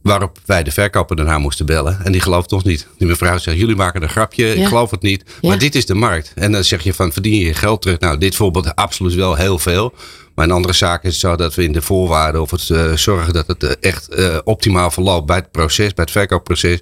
Waarop 0.03 0.39
wij 0.45 0.63
de 0.63 0.72
verkoper 0.72 1.15
daarna 1.15 1.38
moesten 1.38 1.65
bellen. 1.65 2.00
En 2.03 2.12
die 2.12 2.22
gelooft 2.22 2.51
ons 2.51 2.63
niet. 2.63 2.88
Die 2.98 3.07
mevrouw 3.07 3.38
zegt, 3.38 3.57
jullie 3.57 3.75
maken 3.75 4.03
een 4.03 4.10
grapje. 4.10 4.45
Ja. 4.45 4.53
Ik 4.53 4.67
geloof 4.67 4.91
het 4.91 5.01
niet. 5.01 5.24
Ja. 5.41 5.50
Maar 5.50 5.60
dit 5.60 5.75
is 5.75 5.86
de 5.86 5.93
markt. 5.93 6.31
En 6.36 6.51
dan 6.51 6.63
zeg 6.63 6.83
je 6.83 6.93
van, 6.93 7.12
verdien 7.12 7.36
je 7.36 7.45
je 7.45 7.53
geld 7.53 7.81
terug? 7.81 8.00
Nou, 8.00 8.17
dit 8.17 8.36
voorbeeld 8.36 8.75
absoluut 8.75 9.13
wel 9.13 9.36
heel 9.36 9.60
veel. 9.60 9.93
Maar 10.36 10.45
in 10.45 10.51
andere 10.51 10.74
zaken 10.74 11.10
is 11.10 11.22
het 11.22 11.22
zo 11.22 11.36
dat 11.36 11.55
we 11.55 11.63
in 11.63 11.72
de 11.72 11.81
voorwaarden... 11.81 12.41
of 12.41 12.51
het 12.51 12.69
eh, 12.69 12.93
zorgen 12.93 13.33
dat 13.33 13.48
het 13.48 13.63
eh, 13.63 13.72
echt 13.79 14.07
eh, 14.07 14.38
optimaal 14.43 14.91
verloopt 14.91 15.25
bij 15.25 15.36
het 15.36 15.51
proces, 15.51 15.93
bij 15.93 16.03
het 16.03 16.12
verkoopproces... 16.12 16.79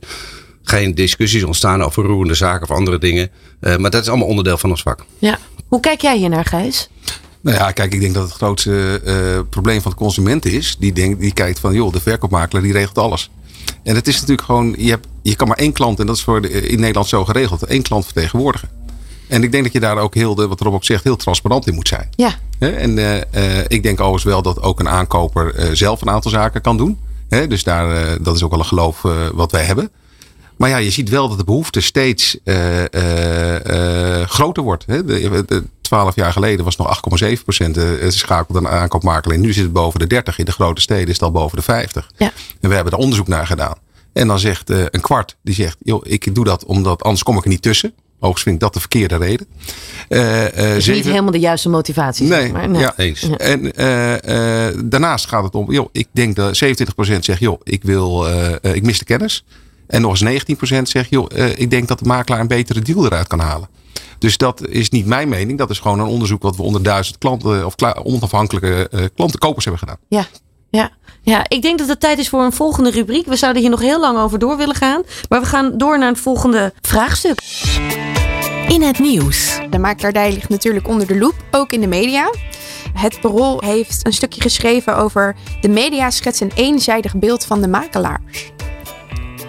geen 0.63 0.95
discussies 0.95 1.43
ontstaan 1.43 1.83
over 1.83 2.03
roerende 2.03 2.33
zaken 2.33 2.69
of 2.69 2.75
andere 2.75 2.97
dingen. 2.97 3.31
Maar 3.59 3.91
dat 3.91 4.01
is 4.01 4.07
allemaal 4.07 4.27
onderdeel 4.27 4.57
van 4.57 4.69
ons 4.69 4.81
vak. 4.81 5.05
Ja. 5.19 5.39
Hoe 5.67 5.79
kijk 5.79 6.01
jij 6.01 6.17
hier 6.17 6.29
naar, 6.29 6.45
Gijs? 6.45 6.89
Nou 7.41 7.57
ja, 7.57 7.71
kijk, 7.71 7.93
ik 7.93 7.99
denk 7.99 8.13
dat 8.13 8.23
het 8.23 8.33
grootste 8.33 9.01
uh, 9.05 9.39
probleem 9.49 9.81
van 9.81 9.91
de 9.91 9.97
consument 9.97 10.45
is. 10.45 10.75
Die, 10.79 10.93
denkt, 10.93 11.19
die 11.19 11.33
kijkt 11.33 11.59
van, 11.59 11.73
joh, 11.73 11.93
de 11.93 12.01
verkoopmakelaar 12.01 12.63
die 12.63 12.71
regelt 12.71 12.97
alles. 12.97 13.29
En 13.83 13.95
het 13.95 14.07
is 14.07 14.13
natuurlijk 14.13 14.41
gewoon, 14.41 14.75
je, 14.77 14.89
hebt, 14.89 15.07
je 15.21 15.35
kan 15.35 15.47
maar 15.47 15.57
één 15.57 15.71
klant, 15.71 15.99
en 15.99 16.05
dat 16.05 16.15
is 16.15 16.23
voor 16.23 16.41
de, 16.41 16.49
in 16.49 16.79
Nederland 16.79 17.07
zo 17.07 17.25
geregeld, 17.25 17.63
één 17.63 17.81
klant 17.81 18.05
vertegenwoordigen. 18.05 18.69
En 19.27 19.43
ik 19.43 19.51
denk 19.51 19.63
dat 19.63 19.73
je 19.73 19.79
daar 19.79 19.97
ook 19.97 20.15
heel, 20.15 20.35
de, 20.35 20.47
wat 20.47 20.59
Rob 20.59 20.73
ook 20.73 20.83
zegt, 20.83 21.03
heel 21.03 21.15
transparant 21.15 21.67
in 21.67 21.73
moet 21.73 21.87
zijn. 21.87 22.09
Ja. 22.15 22.35
En 22.59 22.97
uh, 22.97 23.15
uh, 23.15 23.21
ik 23.67 23.83
denk 23.83 23.99
overigens 23.99 24.23
wel 24.23 24.41
dat 24.41 24.61
ook 24.61 24.79
een 24.79 24.89
aankoper 24.89 25.69
zelf 25.77 26.01
een 26.01 26.09
aantal 26.09 26.31
zaken 26.31 26.61
kan 26.61 26.77
doen. 26.77 26.99
Dus 27.47 27.63
daar, 27.63 28.17
dat 28.23 28.35
is 28.35 28.43
ook 28.43 28.49
wel 28.49 28.59
een 28.59 28.65
geloof 28.65 29.01
wat 29.33 29.51
wij 29.51 29.63
hebben. 29.63 29.89
Maar 30.57 30.69
ja, 30.69 30.77
je 30.77 30.91
ziet 30.91 31.09
wel 31.09 31.29
dat 31.29 31.37
de 31.37 31.43
behoefte 31.43 31.81
steeds 31.81 32.37
groter 34.25 34.63
wordt. 34.63 34.85
Twaalf 35.91 36.15
jaar 36.15 36.31
geleden 36.31 36.65
was 36.65 36.77
het 36.77 36.87
nog 36.87 37.21
8,7 37.23 37.43
procent 37.43 37.77
schakelde 38.07 38.59
een 38.59 38.67
aankoopmakelaar. 38.67 39.37
Nu 39.37 39.53
zit 39.53 39.63
het 39.63 39.73
boven 39.73 39.99
de 39.99 40.07
30. 40.07 40.37
In 40.37 40.45
de 40.45 40.51
grote 40.51 40.81
steden 40.81 41.07
is 41.07 41.13
het 41.13 41.21
al 41.21 41.31
boven 41.31 41.57
de 41.57 41.63
50. 41.63 42.11
Ja. 42.17 42.31
En 42.61 42.69
we 42.69 42.75
hebben 42.75 42.93
er 42.93 42.99
onderzoek 42.99 43.27
naar 43.27 43.47
gedaan. 43.47 43.75
En 44.13 44.27
dan 44.27 44.39
zegt 44.39 44.69
een 44.69 45.01
kwart, 45.01 45.37
die 45.43 45.53
zegt, 45.53 45.77
joh, 45.79 46.01
ik 46.03 46.35
doe 46.35 46.45
dat 46.45 46.65
omdat 46.65 47.03
anders 47.03 47.23
kom 47.23 47.37
ik 47.37 47.43
er 47.43 47.49
niet 47.49 47.61
tussen. 47.61 47.93
Overigens 48.15 48.43
vind 48.43 48.55
ik 48.55 48.61
dat 48.61 48.73
de 48.73 48.79
verkeerde 48.79 49.17
reden. 49.17 49.47
Uh, 50.09 50.43
uh, 50.43 50.49
dus 50.55 50.87
niet 50.87 51.05
helemaal 51.05 51.31
de 51.31 51.39
juiste 51.39 51.69
motivatie. 51.69 52.27
Nee, 52.27 52.41
zeg 52.41 52.51
maar. 52.51 52.69
nee. 52.69 52.81
ja, 52.81 52.93
eens. 52.97 53.29
En 53.37 53.65
uh, 53.65 54.81
daarnaast 54.85 55.27
gaat 55.27 55.43
het 55.43 55.55
om, 55.55 55.71
joh, 55.71 55.89
ik 55.91 56.07
denk 56.11 56.35
dat 56.35 56.63
27% 56.63 57.19
zegt, 57.19 57.39
joh, 57.39 57.61
ik, 57.63 57.83
wil, 57.83 58.27
ik 58.61 58.83
mis 58.83 58.99
de 58.99 59.05
kennis. 59.05 59.45
En 59.87 60.01
nog 60.01 60.21
eens 60.21 60.43
19% 60.77 60.81
zegt, 60.81 61.09
joh, 61.09 61.27
ik 61.55 61.69
denk 61.69 61.87
dat 61.87 61.99
de 61.99 62.05
makelaar 62.05 62.39
een 62.39 62.47
betere 62.47 62.79
deal 62.79 63.05
eruit 63.05 63.27
kan 63.27 63.39
halen. 63.39 63.69
Dus 64.19 64.37
dat 64.37 64.67
is 64.67 64.89
niet 64.89 65.05
mijn 65.05 65.29
mening. 65.29 65.57
Dat 65.57 65.69
is 65.69 65.79
gewoon 65.79 65.99
een 65.99 66.07
onderzoek 66.07 66.41
wat 66.41 66.55
we 66.55 66.63
onder 66.63 66.83
duizend 66.83 67.17
klanten 67.17 67.65
of 67.65 67.75
onafhankelijke 68.03 69.11
klantenkopers 69.15 69.65
hebben 69.65 69.81
gedaan. 69.81 69.99
Ja, 70.07 70.25
ja. 70.69 70.91
Ja, 71.23 71.45
ik 71.47 71.61
denk 71.61 71.79
dat 71.79 71.87
het 71.87 71.99
tijd 71.99 72.17
is 72.17 72.29
voor 72.29 72.41
een 72.43 72.51
volgende 72.51 72.91
rubriek. 72.91 73.25
We 73.25 73.35
zouden 73.35 73.61
hier 73.61 73.71
nog 73.71 73.79
heel 73.79 73.99
lang 73.99 74.17
over 74.17 74.39
door 74.39 74.57
willen 74.57 74.75
gaan. 74.75 75.01
Maar 75.29 75.41
we 75.41 75.47
gaan 75.47 75.77
door 75.77 75.99
naar 75.99 76.09
het 76.09 76.19
volgende 76.19 76.73
vraagstuk. 76.81 77.41
In 78.67 78.81
het 78.81 78.99
nieuws. 78.99 79.59
De 79.69 79.79
makelaardij 79.79 80.31
ligt 80.33 80.49
natuurlijk 80.49 80.87
onder 80.87 81.07
de 81.07 81.17
loep, 81.17 81.35
ook 81.51 81.71
in 81.71 81.81
de 81.81 81.87
media. 81.87 82.33
Het 82.93 83.21
Parool 83.21 83.61
heeft 83.65 84.05
een 84.05 84.13
stukje 84.13 84.41
geschreven 84.41 84.97
over 84.97 85.35
de 85.61 85.69
media 85.69 86.09
schetsen 86.09 86.49
een 86.49 86.57
eenzijdig 86.57 87.15
beeld 87.15 87.45
van 87.45 87.61
de 87.61 87.67
makelaars. 87.67 88.51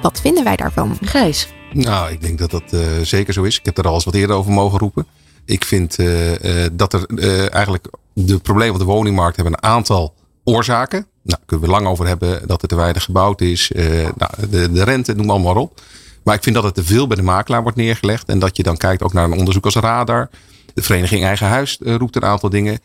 Wat 0.02 0.20
vinden 0.20 0.44
wij 0.44 0.56
daarvan? 0.56 0.98
Gijs? 1.00 1.48
Nou, 1.72 2.12
ik 2.12 2.20
denk 2.20 2.38
dat 2.38 2.50
dat 2.50 2.62
uh, 2.74 2.80
zeker 3.02 3.32
zo 3.32 3.42
is. 3.42 3.58
Ik 3.58 3.64
heb 3.64 3.78
er 3.78 3.86
al 3.86 3.94
eens 3.94 4.04
wat 4.04 4.14
eerder 4.14 4.36
over 4.36 4.52
mogen 4.52 4.78
roepen. 4.78 5.06
Ik 5.44 5.64
vind 5.64 5.98
uh, 5.98 6.64
uh, 6.64 6.66
dat 6.72 6.92
er 6.92 7.06
eigenlijk 7.50 7.86
de 8.12 8.38
problemen 8.38 8.72
op 8.72 8.78
de 8.78 8.84
woningmarkt 8.84 9.36
hebben 9.36 9.54
een 9.54 9.62
aantal 9.62 10.14
oorzaken. 10.44 11.06
Nou, 11.22 11.40
kunnen 11.46 11.66
we 11.66 11.72
lang 11.72 11.86
over 11.86 12.06
hebben 12.06 12.46
dat 12.46 12.62
er 12.62 12.68
te 12.68 12.74
weinig 12.74 13.04
gebouwd 13.04 13.40
is. 13.40 13.70
nou, 14.16 14.48
de, 14.50 14.72
de 14.72 14.84
rente, 14.84 15.14
noem 15.14 15.30
allemaal 15.30 15.54
maar 15.54 15.62
op. 15.62 15.80
Maar 16.24 16.34
ik 16.34 16.42
vind 16.42 16.54
dat 16.54 16.64
het 16.64 16.74
te 16.74 16.84
veel 16.84 17.06
bij 17.06 17.16
de 17.16 17.22
makelaar 17.22 17.62
wordt 17.62 17.76
neergelegd. 17.76 18.28
En 18.28 18.38
dat 18.38 18.56
je 18.56 18.62
dan 18.62 18.76
kijkt 18.76 19.02
ook 19.02 19.12
naar 19.12 19.24
een 19.24 19.38
onderzoek 19.38 19.64
als 19.64 19.74
Radar. 19.74 20.30
De 20.74 20.82
Vereniging 20.82 21.24
Eigen 21.24 21.46
Huis 21.46 21.78
roept 21.80 22.16
een 22.16 22.24
aantal 22.24 22.50
dingen. 22.50 22.80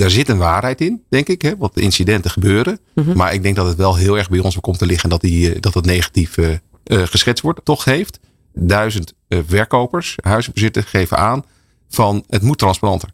Daar 0.00 0.10
zit 0.10 0.28
een 0.28 0.38
waarheid 0.38 0.80
in, 0.80 1.02
denk 1.08 1.28
ik. 1.28 1.42
Hè, 1.42 1.56
wat 1.56 1.74
de 1.74 1.80
incidenten 1.80 2.30
gebeuren. 2.30 2.78
Mhm. 2.94 3.16
Maar 3.16 3.34
ik 3.34 3.42
denk 3.42 3.56
dat 3.56 3.66
het 3.66 3.76
wel 3.76 3.96
heel 3.96 4.18
erg 4.18 4.30
bij 4.30 4.38
ons 4.38 4.60
komt 4.60 4.78
te 4.78 4.86
liggen. 4.86 5.08
Dat, 5.08 5.20
die, 5.20 5.60
dat 5.60 5.74
het 5.74 5.84
negatief 5.84 6.36
uh, 6.36 6.56
geschetst 6.84 7.42
wordt. 7.42 7.64
Toch 7.64 7.84
heeft 7.84 8.20
duizend 8.54 9.14
uh, 9.28 9.38
verkopers, 9.46 10.16
huizenbezitters, 10.22 10.86
geven 10.86 11.16
aan 11.16 11.44
van 11.88 12.24
het 12.28 12.42
moet 12.42 12.58
transparanter. 12.58 13.08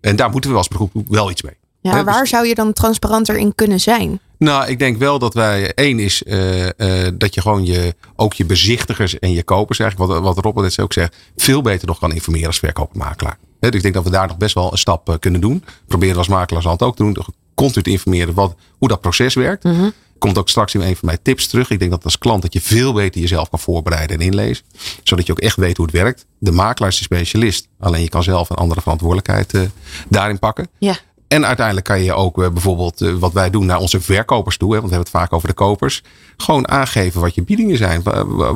En 0.00 0.16
daar 0.16 0.30
moeten 0.30 0.50
we 0.50 0.56
als 0.56 0.68
beroep 0.68 0.92
wel 1.08 1.30
iets 1.30 1.42
mee. 1.42 1.56
Ja, 1.80 1.96
He, 1.96 2.04
waar 2.04 2.20
dus, 2.20 2.30
zou 2.30 2.46
je 2.46 2.54
dan 2.54 2.72
transparanter 2.72 3.36
in 3.36 3.54
kunnen 3.54 3.80
zijn? 3.80 4.20
Nou, 4.38 4.68
ik 4.68 4.78
denk 4.78 4.98
wel 4.98 5.18
dat 5.18 5.34
wij. 5.34 5.74
één 5.74 5.98
is 5.98 6.22
uh, 6.26 6.64
uh, 6.64 6.70
dat 7.14 7.34
je 7.34 7.40
gewoon 7.40 7.66
je, 7.66 7.94
ook 8.16 8.34
je 8.34 8.44
bezichtigers 8.44 9.18
en 9.18 9.32
je 9.32 9.42
kopers, 9.42 9.78
eigenlijk 9.78 10.12
wat, 10.12 10.22
wat 10.22 10.44
Robert 10.44 10.66
net 10.66 10.80
ook 10.80 10.92
zegt, 10.92 11.16
veel 11.36 11.62
beter 11.62 11.86
nog 11.86 11.98
kan 11.98 12.12
informeren 12.12 12.46
als 12.46 12.58
verkoopmakelaar. 12.58 13.38
He, 13.60 13.68
dus 13.68 13.76
ik 13.76 13.82
denk 13.82 13.94
dat 13.94 14.04
we 14.04 14.10
daar 14.10 14.26
nog 14.26 14.36
best 14.36 14.54
wel 14.54 14.72
een 14.72 14.78
stap 14.78 15.08
uh, 15.08 15.14
kunnen 15.18 15.40
doen. 15.40 15.64
Proberen 15.86 16.16
als 16.16 16.28
makelaars 16.28 16.66
altijd 16.66 16.90
ook 16.90 16.96
te 16.96 17.02
doen. 17.02 17.16
Continu 17.54 17.82
te 17.82 17.90
informeren 17.90 18.34
wat, 18.34 18.54
hoe 18.78 18.88
dat 18.88 19.00
proces 19.00 19.34
werkt. 19.34 19.64
Mm 19.64 19.78
-hmm. 19.78 19.92
Komt 20.18 20.38
ook 20.38 20.48
straks 20.48 20.74
in 20.74 20.80
een 20.80 20.96
van 20.96 21.06
mijn 21.08 21.18
tips 21.22 21.46
terug. 21.46 21.70
Ik 21.70 21.78
denk 21.78 21.90
dat 21.90 22.04
als 22.04 22.18
klant 22.18 22.42
dat 22.42 22.52
je 22.52 22.60
veel 22.60 22.92
beter 22.92 23.20
jezelf 23.20 23.50
kan 23.50 23.58
voorbereiden 23.58 24.16
en 24.16 24.26
inlezen. 24.26 24.64
Zodat 25.02 25.26
je 25.26 25.32
ook 25.32 25.38
echt 25.38 25.56
weet 25.56 25.76
hoe 25.76 25.86
het 25.86 25.94
werkt. 25.94 26.26
De 26.38 26.52
makelaar 26.52 26.90
is 26.90 26.96
de 26.96 27.02
specialist. 27.02 27.68
Alleen 27.78 28.02
je 28.02 28.08
kan 28.08 28.22
zelf 28.22 28.50
een 28.50 28.56
andere 28.56 28.80
verantwoordelijkheid 28.80 29.70
daarin 30.08 30.38
pakken. 30.38 30.68
Ja. 30.78 30.96
En 31.28 31.46
uiteindelijk 31.46 31.86
kan 31.86 32.02
je 32.02 32.12
ook 32.12 32.38
uh, 32.38 32.50
bijvoorbeeld 32.50 33.02
uh, 33.02 33.14
wat 33.14 33.32
wij 33.32 33.50
doen 33.50 33.66
naar 33.66 33.78
onze 33.78 34.00
verkopers 34.00 34.56
toe. 34.56 34.74
Hè, 34.74 34.80
want 34.80 34.90
we 34.90 34.96
hebben 34.96 35.12
het 35.12 35.22
vaak 35.22 35.32
over 35.32 35.48
de 35.48 35.54
kopers. 35.54 36.02
Gewoon 36.36 36.68
aangeven 36.68 37.20
wat 37.20 37.34
je 37.34 37.42
biedingen 37.42 37.76
zijn. 37.76 38.02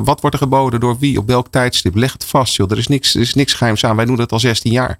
Wat 0.03 0.21
wordt 0.21 0.33
er 0.35 0.37
geboden 0.37 0.79
door 0.79 0.97
wie 0.99 1.17
op 1.17 1.27
welk 1.27 1.47
tijdstip. 1.47 1.95
Leg 1.95 2.13
het 2.13 2.25
vast. 2.25 2.55
Joh. 2.55 2.71
Er, 2.71 2.77
is 2.77 2.87
niks, 2.87 3.15
er 3.15 3.21
is 3.21 3.33
niks 3.33 3.53
geheims 3.53 3.85
aan. 3.85 3.95
Wij 3.95 4.05
doen 4.05 4.15
dat 4.15 4.31
al 4.31 4.39
16 4.39 4.71
jaar. 4.71 4.99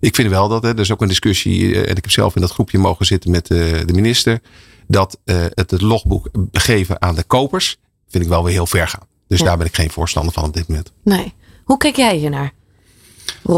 Ik 0.00 0.14
vind 0.14 0.30
wel 0.30 0.48
dat, 0.48 0.62
hè, 0.62 0.68
er 0.68 0.78
is 0.78 0.92
ook 0.92 1.00
een 1.02 1.08
discussie. 1.08 1.60
Uh, 1.60 1.76
en 1.76 1.96
ik 1.96 2.04
heb 2.04 2.10
zelf 2.10 2.34
in 2.34 2.40
dat 2.40 2.50
groepje 2.50 2.78
mogen 2.78 3.06
zitten 3.06 3.30
met 3.30 3.46
de 3.46 3.92
minister. 3.92 4.40
Dat 4.88 5.18
het, 5.24 5.70
het 5.70 5.80
logboek 5.82 6.28
geven 6.52 7.02
aan 7.02 7.14
de 7.14 7.24
kopers. 7.24 7.76
Vind 8.08 8.24
ik 8.24 8.30
wel 8.30 8.44
weer 8.44 8.52
heel 8.52 8.66
ver 8.66 8.88
gaan. 8.88 9.06
Dus 9.28 9.38
Ja. 9.38 9.44
daar 9.44 9.56
ben 9.56 9.66
ik 9.66 9.74
geen 9.74 9.90
voorstander 9.90 10.32
van 10.32 10.44
op 10.44 10.54
dit 10.54 10.68
moment. 10.68 10.92
Nee. 11.04 11.34
Hoe 11.64 11.76
kijk 11.76 11.96
jij 11.96 12.16
hier 12.16 12.30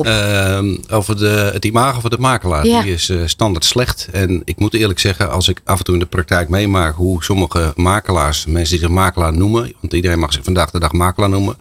Ehm, 0.02 0.76
over 0.90 1.16
de, 1.16 1.50
het 1.52 1.64
imago 1.64 2.00
van 2.00 2.10
de 2.10 2.18
makelaar. 2.18 2.66
Ja. 2.66 2.82
Die 2.82 2.92
is 2.92 3.08
eh, 3.08 3.20
standaard 3.24 3.64
slecht. 3.64 4.08
En 4.12 4.42
ik 4.44 4.58
moet 4.58 4.74
eerlijk 4.74 4.98
zeggen, 4.98 5.30
als 5.30 5.48
ik 5.48 5.60
af 5.64 5.78
en 5.78 5.84
toe 5.84 5.94
in 5.94 6.00
de 6.00 6.06
praktijk 6.06 6.48
meemaak 6.48 6.94
hoe 6.94 7.24
sommige 7.24 7.72
makelaars, 7.76 8.46
mensen 8.46 8.70
die 8.70 8.86
zich 8.86 8.94
makelaar 8.94 9.32
noemen, 9.32 9.72
want 9.80 9.92
iedereen 9.92 10.18
mag 10.18 10.32
zich 10.32 10.44
vandaag 10.44 10.70
de 10.70 10.80
dag 10.80 10.92
makelaar 10.92 11.28
noemen, 11.28 11.56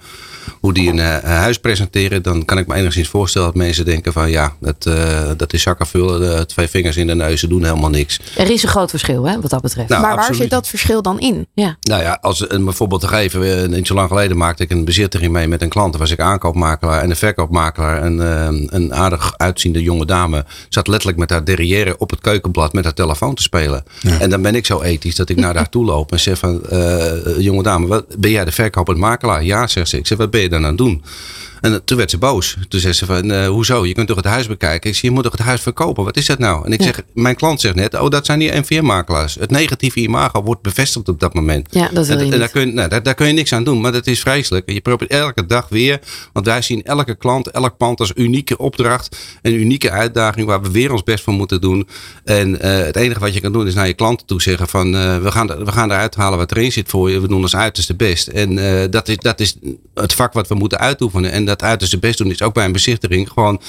hoe 0.59 0.73
die 0.73 0.89
een 0.89 0.99
eh, 0.99 1.19
huis 1.21 1.57
presenteren, 1.57 2.23
dan 2.23 2.45
kan 2.45 2.57
ik 2.57 2.67
me 2.67 2.75
enigszins 2.75 3.07
voorstellen 3.07 3.47
dat 3.47 3.55
mensen 3.55 3.85
denken 3.85 4.13
van 4.13 4.29
ja, 4.29 4.53
dat, 4.59 4.85
eh, 4.85 5.29
dat 5.37 5.53
is 5.53 5.61
zakken 5.61 5.87
vullen, 5.87 6.37
eh, 6.37 6.41
twee 6.41 6.67
vingers 6.67 6.97
in 6.97 7.07
de 7.07 7.15
neus, 7.15 7.39
ze 7.39 7.47
doen 7.47 7.63
helemaal 7.63 7.89
niks. 7.89 8.19
Er 8.35 8.51
is 8.51 8.63
een 8.63 8.69
groot 8.69 8.89
verschil 8.89 9.23
hè, 9.23 9.41
wat 9.41 9.49
dat 9.51 9.61
betreft. 9.61 9.89
Nou, 9.89 10.01
maar 10.01 10.09
waar 10.09 10.19
absoluut. 10.19 10.41
zit 10.41 10.49
dat 10.49 10.67
verschil 10.67 11.01
dan 11.01 11.19
in? 11.19 11.47
ja. 11.53 11.77
Nou 11.81 12.01
ja, 12.01 12.17
als 12.21 12.49
een 12.49 12.73
voorbeeld 12.73 13.01
te 13.01 13.07
geven. 13.07 13.69
Niet 13.69 13.87
zo 13.87 13.93
lang 13.93 14.07
geleden 14.07 14.37
maakte 14.37 14.63
ik 14.63 14.71
een 14.71 14.85
bezichtiging 14.85 15.31
mee 15.31 15.47
met 15.47 15.61
een 15.61 15.69
klant. 15.69 15.91
Daar 15.91 16.01
was 16.01 16.11
ik 16.11 16.19
aankoopmakelaar 16.19 17.01
en 17.01 17.09
een 17.09 17.15
verkoopmakelaar. 17.15 18.01
En 18.01 18.19
een 18.75 18.93
aardig 18.93 19.33
uitziende 19.37 19.81
jonge 19.81 20.05
dame 20.05 20.45
zat 20.69 20.87
letterlijk 20.87 21.17
met 21.17 21.29
haar 21.29 21.45
derrière 21.45 21.97
op 21.97 22.09
het 22.09 22.19
keukenblad 22.19 22.73
met 22.73 22.83
haar 22.83 22.93
telefoon 22.93 23.35
te 23.35 23.41
spelen. 23.41 23.83
En 24.19 24.29
dan 24.29 24.41
ben 24.41 24.55
ik 24.55 24.65
zo 24.65 24.81
ethisch 24.81 25.15
dat 25.15 25.29
ik 25.29 25.37
naar 25.37 25.55
haar 25.59 25.69
toe 25.69 25.85
loop 25.85 26.11
en 26.11 26.19
zeg 26.19 26.37
van, 26.37 26.65
eh, 26.69 27.39
jonge 27.39 27.63
dame, 27.63 27.87
wat, 27.87 28.05
ben 28.17 28.31
jij 28.31 28.45
de 28.45 28.51
verkopend 28.51 28.97
makelaar? 28.97 29.43
Ja, 29.43 29.67
zegt 29.67 29.89
ze. 29.89 29.97
Ik 29.97 30.07
zeg, 30.07 30.17
wat 30.17 30.31
ben 30.31 30.37
je 30.41 30.50
dan 30.50 30.65
aan 30.65 30.75
doen? 30.75 31.01
En 31.61 31.81
toen 31.85 31.97
werd 31.97 32.09
ze 32.09 32.17
boos. 32.17 32.57
Toen 32.69 32.79
zei 32.79 32.93
ze 32.93 33.05
van, 33.05 33.31
eh, 33.31 33.47
hoezo? 33.47 33.85
Je 33.85 33.93
kunt 33.93 34.07
toch 34.07 34.15
het 34.15 34.25
huis 34.25 34.47
bekijken? 34.47 34.89
Ik 34.89 34.95
zeg, 34.95 35.03
je 35.03 35.11
moet 35.11 35.23
toch 35.23 35.31
het 35.31 35.41
huis 35.41 35.61
verkopen? 35.61 36.03
Wat 36.03 36.17
is 36.17 36.25
dat 36.25 36.39
nou? 36.39 36.65
En 36.65 36.71
ik 36.71 36.79
Ja. 36.79 36.85
zeg, 36.85 37.01
mijn 37.13 37.35
klant 37.35 37.61
zegt 37.61 37.75
net, 37.75 37.99
oh, 37.99 38.09
dat 38.09 38.25
zijn 38.25 38.39
die 38.39 38.51
NVM-makelaars. 38.59 39.35
Het 39.39 39.51
negatieve 39.51 39.99
imago 39.99 40.43
wordt 40.43 40.61
bevestigd 40.61 41.09
op 41.09 41.19
dat 41.19 41.33
moment. 41.33 41.67
ja, 41.71 41.89
dat 41.93 42.07
wil 42.07 42.17
En, 42.17 42.25
je 42.25 42.31
en 42.31 42.39
daar, 42.39 42.49
kun 42.49 42.67
je, 42.67 42.73
nou, 42.73 42.89
daar, 42.89 43.03
daar 43.03 43.13
kun 43.13 43.27
je 43.27 43.33
niks 43.33 43.53
aan 43.53 43.63
doen, 43.63 43.81
maar 43.81 43.91
dat 43.91 44.07
is 44.07 44.19
vreselijk. 44.19 44.65
En 44.67 44.73
Je 44.73 44.81
probeert 44.81 45.11
elke 45.11 45.45
dag 45.45 45.69
weer, 45.69 45.99
want 46.33 46.45
wij 46.45 46.61
zien 46.61 46.83
elke 46.83 47.15
klant, 47.15 47.47
elk 47.51 47.77
pand 47.77 47.99
als 47.99 48.11
unieke 48.15 48.57
opdracht, 48.57 49.17
een 49.41 49.53
unieke 49.53 49.91
uitdaging 49.91 50.47
waar 50.47 50.61
we 50.61 50.71
weer 50.71 50.91
ons 50.91 51.03
best 51.03 51.23
voor 51.23 51.33
moeten 51.33 51.61
doen. 51.61 51.87
En 52.23 52.61
eh, 52.61 52.85
het 52.85 52.95
enige 52.95 53.19
wat 53.19 53.33
je 53.33 53.41
kan 53.41 53.51
doen 53.51 53.67
is 53.67 53.73
naar 53.73 53.87
je 53.87 53.93
klanten 53.93 54.25
toe 54.27 54.41
zeggen 54.41 54.67
van 54.67 54.95
eh, 54.95 55.17
we, 55.17 55.31
gaan, 55.31 55.47
we 55.47 55.71
gaan 55.71 55.91
eruit 55.91 56.15
halen 56.15 56.37
wat 56.37 56.51
erin 56.51 56.71
zit 56.71 56.89
voor 56.89 57.09
je, 57.11 57.19
we 57.19 57.27
doen 57.27 57.41
ons 57.41 57.55
uiterste 57.55 57.95
best. 57.95 58.27
En 58.27 58.55
dat, 58.91 59.07
is, 59.07 59.17
dat 59.17 59.39
is 59.39 59.55
het 59.93 60.13
vak 60.13 60.33
wat 60.33 60.47
we 60.47 60.55
moeten 60.55 60.79
uitoefenen. 60.79 61.31
En 61.31 61.45
dat 61.47 61.61
uiterste 61.61 61.99
best 61.99 62.17
doen 62.17 62.31
is 62.31 62.41
ook 62.41 62.53
bij 62.53 62.65
een 62.65 62.71
bezichtiging 62.71 63.29
gewoon 63.29 63.61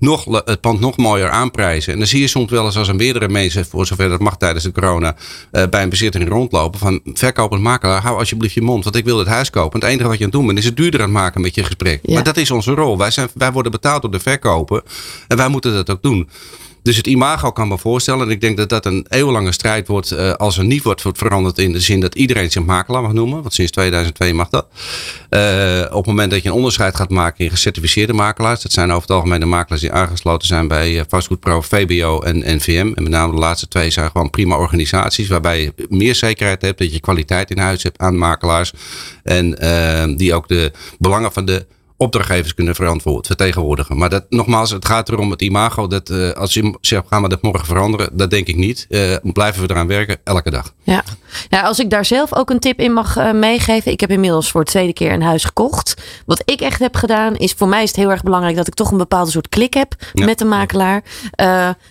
nog, 0.00 0.24
het 0.44 0.60
pand 0.60 0.80
nog 0.80 0.96
mooier 0.96 1.30
aanprijzen. 1.30 1.92
En 1.92 1.98
dan 1.98 2.08
zie 2.08 2.20
je 2.20 2.26
soms 2.26 2.50
wel 2.50 2.64
eens 2.64 2.76
als 2.76 2.88
een 2.88 2.96
meerdere 2.96 3.28
mensen, 3.28 3.66
voor 3.66 3.86
zover 3.86 4.08
dat 4.08 4.20
mag 4.20 4.36
tijdens 4.36 4.64
de 4.64 4.72
corona, 4.72 5.16
eh, 5.50 5.62
bij 5.70 5.82
een 5.82 5.88
bezichtiging 5.88 6.30
rondlopen 6.30 6.78
van 6.78 7.00
verkopend 7.04 7.62
makelaar, 7.62 8.02
hou 8.02 8.18
alsjeblieft 8.18 8.54
je 8.54 8.62
mond, 8.62 8.84
want 8.84 8.96
ik 8.96 9.04
wil 9.04 9.18
het 9.18 9.28
huis 9.28 9.50
kopen. 9.50 9.80
En 9.80 9.86
het 9.86 9.94
enige 9.94 10.08
wat 10.08 10.18
je 10.18 10.24
aan 10.24 10.30
het 10.30 10.38
doen 10.38 10.46
bent 10.46 10.58
is 10.58 10.64
het 10.64 10.76
duurder 10.76 11.00
aan 11.00 11.06
het 11.06 11.16
maken 11.16 11.40
met 11.40 11.54
je 11.54 11.64
gesprek. 11.64 12.00
Ja. 12.02 12.14
Maar 12.14 12.24
dat 12.24 12.36
is 12.36 12.50
onze 12.50 12.72
rol. 12.72 12.98
Wij, 12.98 13.10
zijn, 13.10 13.28
wij 13.34 13.52
worden 13.52 13.72
betaald 13.72 14.02
door 14.02 14.10
de 14.10 14.20
verkoper 14.20 14.82
en 15.28 15.36
wij 15.36 15.48
moeten 15.48 15.72
dat 15.72 15.90
ook 15.90 16.02
doen. 16.02 16.28
Dus 16.82 16.96
het 16.96 17.06
imago 17.06 17.52
kan 17.52 17.68
me 17.68 17.78
voorstellen. 17.78 18.26
En 18.26 18.32
ik 18.32 18.40
denk 18.40 18.56
dat 18.56 18.68
dat 18.68 18.86
een 18.86 19.06
eeuwenlange 19.08 19.52
strijd 19.52 19.88
wordt 19.88 20.12
uh, 20.12 20.32
als 20.32 20.58
er 20.58 20.64
niet 20.64 20.82
wordt, 20.82 21.02
wordt 21.02 21.18
veranderd 21.18 21.58
in 21.58 21.72
de 21.72 21.80
zin 21.80 22.00
dat 22.00 22.14
iedereen 22.14 22.50
zich 22.50 22.64
makelaar 22.64 23.02
mag 23.02 23.12
noemen. 23.12 23.40
Want 23.40 23.54
sinds 23.54 23.72
2002 23.72 24.34
mag 24.34 24.48
dat. 24.48 24.66
Uh, 25.30 25.80
op 25.84 25.96
het 25.96 26.06
moment 26.06 26.30
dat 26.30 26.42
je 26.42 26.48
een 26.48 26.54
onderscheid 26.54 26.96
gaat 26.96 27.10
maken 27.10 27.44
in 27.44 27.50
gecertificeerde 27.50 28.12
makelaars. 28.12 28.62
Dat 28.62 28.72
zijn 28.72 28.90
over 28.90 29.02
het 29.02 29.10
algemeen 29.10 29.40
de 29.40 29.46
makelaars 29.46 29.82
aangesloten 29.90 30.48
zijn 30.48 30.68
bij 30.68 30.92
uh, 30.92 31.02
Vastgoedpro, 31.08 31.60
VBO 31.60 32.20
en 32.20 32.56
NVM. 32.56 32.92
En 32.94 33.02
met 33.02 33.12
name 33.12 33.32
de 33.32 33.38
laatste 33.38 33.68
twee 33.68 33.90
zijn 33.90 34.10
gewoon 34.10 34.30
prima 34.30 34.56
organisaties. 34.56 35.28
Waarbij 35.28 35.60
je 35.62 35.72
meer 35.88 36.14
zekerheid 36.14 36.62
hebt 36.62 36.78
dat 36.78 36.92
je 36.92 37.00
kwaliteit 37.00 37.50
in 37.50 37.58
huis 37.58 37.82
hebt 37.82 37.98
aan 37.98 38.18
makelaars. 38.18 38.72
En 39.22 39.50
die 40.16 40.34
ook 40.34 40.48
de 40.48 40.72
belangen 40.98 41.32
van 41.32 41.44
de 41.44 41.66
opdrachtgevers 41.96 42.54
kunnen 42.54 42.74
verantwoord, 42.74 43.26
vertegenwoordigen. 43.26 43.98
Maar 43.98 44.10
dat, 44.10 44.24
nogmaals, 44.28 44.70
het 44.70 44.84
gaat 44.84 45.08
erom 45.08 45.30
het 45.30 45.42
imago. 45.42 45.86
Dat, 45.86 46.10
uh, 46.10 46.30
als 46.30 46.54
je 46.54 46.76
zegt, 46.80 47.04
gaan 47.08 47.22
we 47.22 47.28
dat 47.28 47.42
morgen 47.42 47.66
veranderen? 47.66 48.10
Dat 48.12 48.30
denk 48.30 48.46
ik 48.46 48.56
niet. 48.56 48.86
Blijven 49.22 49.62
we 49.62 49.70
eraan 49.70 49.86
werken, 49.86 50.18
elke 50.24 50.50
dag. 50.50 50.74
Ja. 50.82 51.04
Ja, 51.48 51.62
als 51.62 51.78
ik 51.78 51.90
daar 51.90 52.04
zelf 52.04 52.34
ook 52.34 52.50
een 52.50 52.58
tip 52.58 52.78
in 52.78 52.92
mag 52.92 53.16
uh, 53.16 53.32
meegeven. 53.32 53.92
Ik 53.92 54.00
heb 54.00 54.10
inmiddels 54.10 54.50
voor 54.50 54.64
de 54.64 54.70
tweede 54.70 54.92
keer 54.92 55.12
een 55.12 55.22
huis 55.22 55.44
gekocht. 55.44 55.94
Wat 56.26 56.42
ik 56.44 56.60
echt 56.60 56.78
heb 56.78 56.96
gedaan, 56.96 57.36
is 57.36 57.52
voor 57.52 57.68
mij 57.68 57.82
is 57.82 57.88
het 57.88 57.98
heel 57.98 58.10
erg 58.10 58.22
belangrijk 58.22 58.56
dat 58.56 58.66
ik 58.66 58.74
toch 58.74 58.90
een 58.90 58.98
bepaalde 58.98 59.30
soort 59.30 59.48
klik 59.48 59.74
heb 59.74 59.94
ja. 60.12 60.24
met 60.24 60.38
de 60.38 60.44
makelaar. 60.44 61.02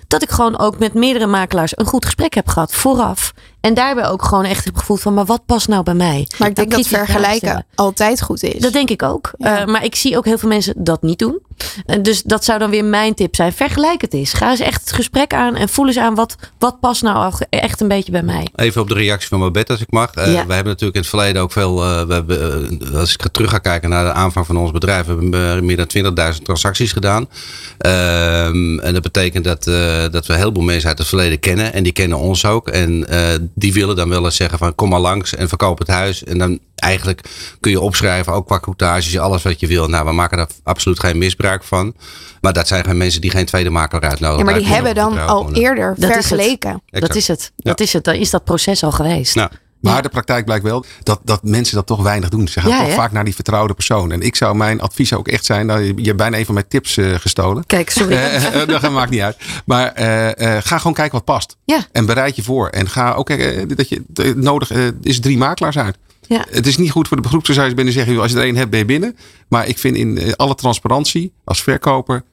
dat 0.08 0.24
ik 0.24 0.30
gewoon 0.30 0.60
ook 0.60 0.80
met 0.80 0.94
meerdere 0.94 1.28
makelaars 1.28 1.78
een 1.78 1.86
goed 1.86 2.06
gesprek 2.06 2.34
heb 2.34 2.48
gehad 2.48 2.74
vooraf. 2.74 3.34
En 3.62 3.74
daarbij 3.74 4.08
ook 4.08 4.24
gewoon 4.24 4.46
echt 4.46 4.66
het 4.66 4.78
gevoel 4.78 4.98
van, 4.98 5.14
maar 5.14 5.26
wat 5.26 5.46
past 5.46 5.68
nou 5.68 5.84
bij 5.84 5.94
mij? 5.94 6.28
Maar 6.38 6.48
ik 6.48 6.56
denk 6.56 6.72
dat 6.72 6.88
vergelijken 6.88 7.66
altijd 7.76 8.22
goed 8.22 8.44
is. 8.44 8.62
Dat 8.62 8.74
denk 8.74 8.90
ik 8.90 9.04
ook. 9.04 9.32
Ja. 9.38 9.62
Uh, 9.62 9.68
maar 9.68 9.84
ik 9.84 9.96
zie 9.96 10.18
ook 10.18 10.26
heel 10.26 10.38
veel 10.38 10.50
mensen 10.50 10.74
dat 10.78 11.02
niet 11.02 11.20
doen. 11.20 11.40
Uh, 11.86 11.96
dus 12.02 12.24
dat 12.24 12.46
zou 12.46 12.60
dan 12.60 12.70
weer 12.70 12.86
mijn 12.86 13.14
tip 13.14 13.36
zijn. 13.36 13.54
Vergelijk 13.54 14.02
het 14.02 14.14
eens. 14.14 14.34
Ga 14.34 14.50
eens 14.50 14.60
echt 14.60 14.80
het 14.80 14.92
gesprek 14.92 15.34
aan 15.34 15.56
en 15.56 15.70
voel 15.70 15.88
eens 15.88 15.98
aan 15.98 16.16
wat, 16.16 16.36
wat 16.60 16.80
past 16.80 17.02
nou 17.02 17.34
echt 17.50 17.82
een 17.82 17.88
beetje 17.88 18.12
bij 18.12 18.24
mij. 18.24 18.48
Even 18.56 18.82
op 18.82 18.88
de 18.88 18.94
reactie 18.94 19.28
van 19.28 19.40
Babette 19.40 19.72
als 19.72 19.82
ik 19.82 19.92
mag. 19.92 20.16
Uh, 20.16 20.26
ja. 20.26 20.46
We 20.46 20.54
hebben 20.54 20.72
natuurlijk 20.72 20.96
in 20.96 21.02
het 21.02 21.10
verleden 21.10 21.42
ook 21.42 21.52
veel, 21.52 21.76
we 22.08 22.14
hebben, 22.14 22.82
als 22.94 23.14
ik 23.14 23.28
terug 23.32 23.50
ga 23.50 23.58
kijken 23.58 23.90
naar 23.90 24.06
de 24.06 24.14
aanvang 24.14 24.46
van 24.46 24.58
ons 24.58 24.72
bedrijf, 24.72 25.06
we 25.06 25.12
hebben 25.12 25.66
meer 25.66 25.88
dan 25.88 26.34
20.000 26.34 26.42
transacties 26.44 26.92
gedaan. 26.92 27.30
Ehm, 27.78 28.80
en 28.80 28.94
dat 28.94 29.02
betekent 29.02 29.44
dat, 29.44 29.64
dat 30.12 30.26
we 30.26 30.36
heel 30.36 30.52
veel 30.54 30.64
mensen 30.64 30.90
uit 30.90 30.98
het 30.98 31.08
verleden 31.08 31.40
kennen. 31.40 31.74
En 31.74 31.84
die 31.84 31.92
kennen 31.92 32.18
ons 32.18 32.46
ook. 32.46 32.68
En 32.68 33.08
die 33.56 33.74
willen 33.74 33.96
dan 33.96 34.10
wel 34.10 34.26
eens 34.26 34.36
zeggen 34.36 34.58
van 34.58 34.76
kom 34.76 34.90
maar 34.90 35.00
langs 35.00 35.36
en 35.36 35.48
verkoop 35.50 35.80
het 35.80 35.88
huis. 35.88 36.24
En 36.24 36.38
dan 36.38 36.60
eigenlijk 36.80 37.22
kun 37.60 37.72
je 37.72 37.80
opschrijven, 37.80 38.34
ook 38.34 38.46
qua 38.46 38.60
coutages, 38.60 39.20
alles 39.20 39.44
wat 39.44 39.60
je 39.60 39.68
wil. 39.68 39.88
Nou, 39.88 40.06
we 40.06 40.12
maken 40.12 40.38
daar 40.38 40.48
absoluut 40.64 41.00
geen 41.00 41.18
misbruik 41.18 41.64
van. 41.64 41.96
Maar 42.42 42.54
dat 42.54 42.68
zijn 42.68 42.82
gewoon 42.84 42.98
mensen 42.98 43.22
die 43.22 43.32
geen 43.32 43.46
tweede 43.46 43.70
makelaar 43.70 44.10
uitnodigen. 44.10 44.46
Ja, 44.46 44.52
maar 44.52 44.60
die 44.60 44.74
hebben 44.74 44.96
dan 44.96 45.28
al 45.28 45.54
eerder 45.54 45.96
dat 45.98 46.12
vergeleken. 46.12 46.82
Is 46.90 47.00
dat 47.00 47.16
is 47.16 47.28
het. 47.28 47.52
Dat 47.56 47.80
is 47.80 47.94
het. 47.94 48.04
Dan 48.04 48.14
is 48.14 48.30
dat 48.30 48.44
proces 48.44 48.84
al 48.84 48.92
geweest. 48.92 49.36
Nou. 49.36 49.50
Maar 49.80 49.96
ja. 49.96 50.02
de 50.02 50.10
praktijk 50.10 50.46
blijkt 50.46 50.64
wel 50.64 50.86
dat, 51.04 51.20
dat 51.24 51.44
mensen 51.44 51.76
dat 51.76 51.88
toch 51.88 52.02
weinig 52.02 52.30
doen. 52.30 52.48
Ze 52.48 52.62
gaan 52.62 52.70
ja, 52.70 52.84
toch 52.84 52.94
vaak 52.94 53.12
naar 53.12 53.24
die 53.24 53.36
vertrouwde 53.36 53.74
persoon. 53.74 54.12
En 54.12 54.22
ik 54.22 54.36
zou 54.36 54.56
mijn 54.56 54.82
advies 54.82 55.14
ook 55.14 55.28
echt 55.28 55.46
zijn. 55.46 55.66
Nou, 55.66 55.84
je 55.84 56.04
hebt 56.04 56.18
bijna 56.18 56.38
een 56.38 56.46
van 56.46 56.54
mijn 56.54 56.68
tips 56.68 56.98
uh, 56.98 57.16
gestolen. 57.16 57.66
Kijk, 57.66 57.90
sorry. 57.90 58.14
Uh, 58.14 58.66
dat 58.82 58.92
maakt 58.92 59.10
niet 59.10 59.22
uit. 59.22 59.38
Maar 59.66 60.00
uh, 60.00 60.58
ga 60.62 60.78
gewoon 60.78 60.94
kijken 60.94 61.14
wat 61.14 61.26
past. 61.26 61.56
Ja. 61.66 61.86
En 61.92 62.06
bereid 62.06 62.36
je 62.36 62.44
voor. 62.44 62.68
En 62.68 62.90
ga 62.90 63.14
ook 63.14 63.26
kijken 63.26 63.76
dat 63.76 63.90
je 63.90 64.04
nodig 64.36 64.72
is 65.02 65.20
drie 65.20 65.38
makelaars 65.38 65.78
uit. 65.78 65.98
Ja. 66.30 66.46
Het 66.50 66.68
is 66.68 66.78
niet 66.78 66.92
goed 66.92 67.08
voor 67.08 67.18
de 67.18 67.24
begroepshuis 67.24 67.74
binnen 67.74 67.94
zeggen. 67.94 68.20
Als 68.20 68.32
je 68.32 68.38
er 68.38 68.44
één 68.44 68.56
hebt, 68.56 68.70
ben 68.70 68.80
je 68.80 68.86
binnen. 68.86 69.18
Maar 69.48 69.68
ik 69.68 69.78
vind 69.78 69.96
in 69.96 70.36
alle 70.36 70.56
transparantie 70.56 71.34
als 71.44 71.64
verkoper. 71.64 72.24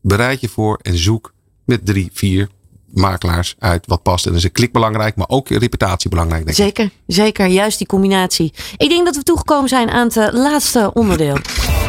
Bereid 0.00 0.40
je 0.40 0.48
voor 0.48 0.78
en 0.82 0.98
zoek 0.98 1.32
met 1.64 1.86
drie, 1.86 2.10
vier 2.12 2.48
makelaars 2.92 3.54
uit 3.58 3.86
wat 3.86 4.02
past. 4.02 4.24
En 4.24 4.30
dan 4.30 4.38
is 4.38 4.44
een 4.44 4.52
klik 4.52 4.72
belangrijk, 4.72 5.16
maar 5.16 5.28
ook 5.28 5.48
reputatie 5.48 6.10
belangrijk. 6.10 6.44
Denk 6.44 6.56
zeker, 6.56 6.84
ik. 6.84 6.92
zeker. 7.06 7.46
Juist 7.46 7.78
die 7.78 7.86
combinatie. 7.86 8.52
Ik 8.76 8.88
denk 8.88 9.04
dat 9.04 9.16
we 9.16 9.22
toegekomen 9.22 9.68
zijn 9.68 9.90
aan 9.90 10.10
het 10.12 10.32
laatste 10.32 10.90
onderdeel. 10.94 11.36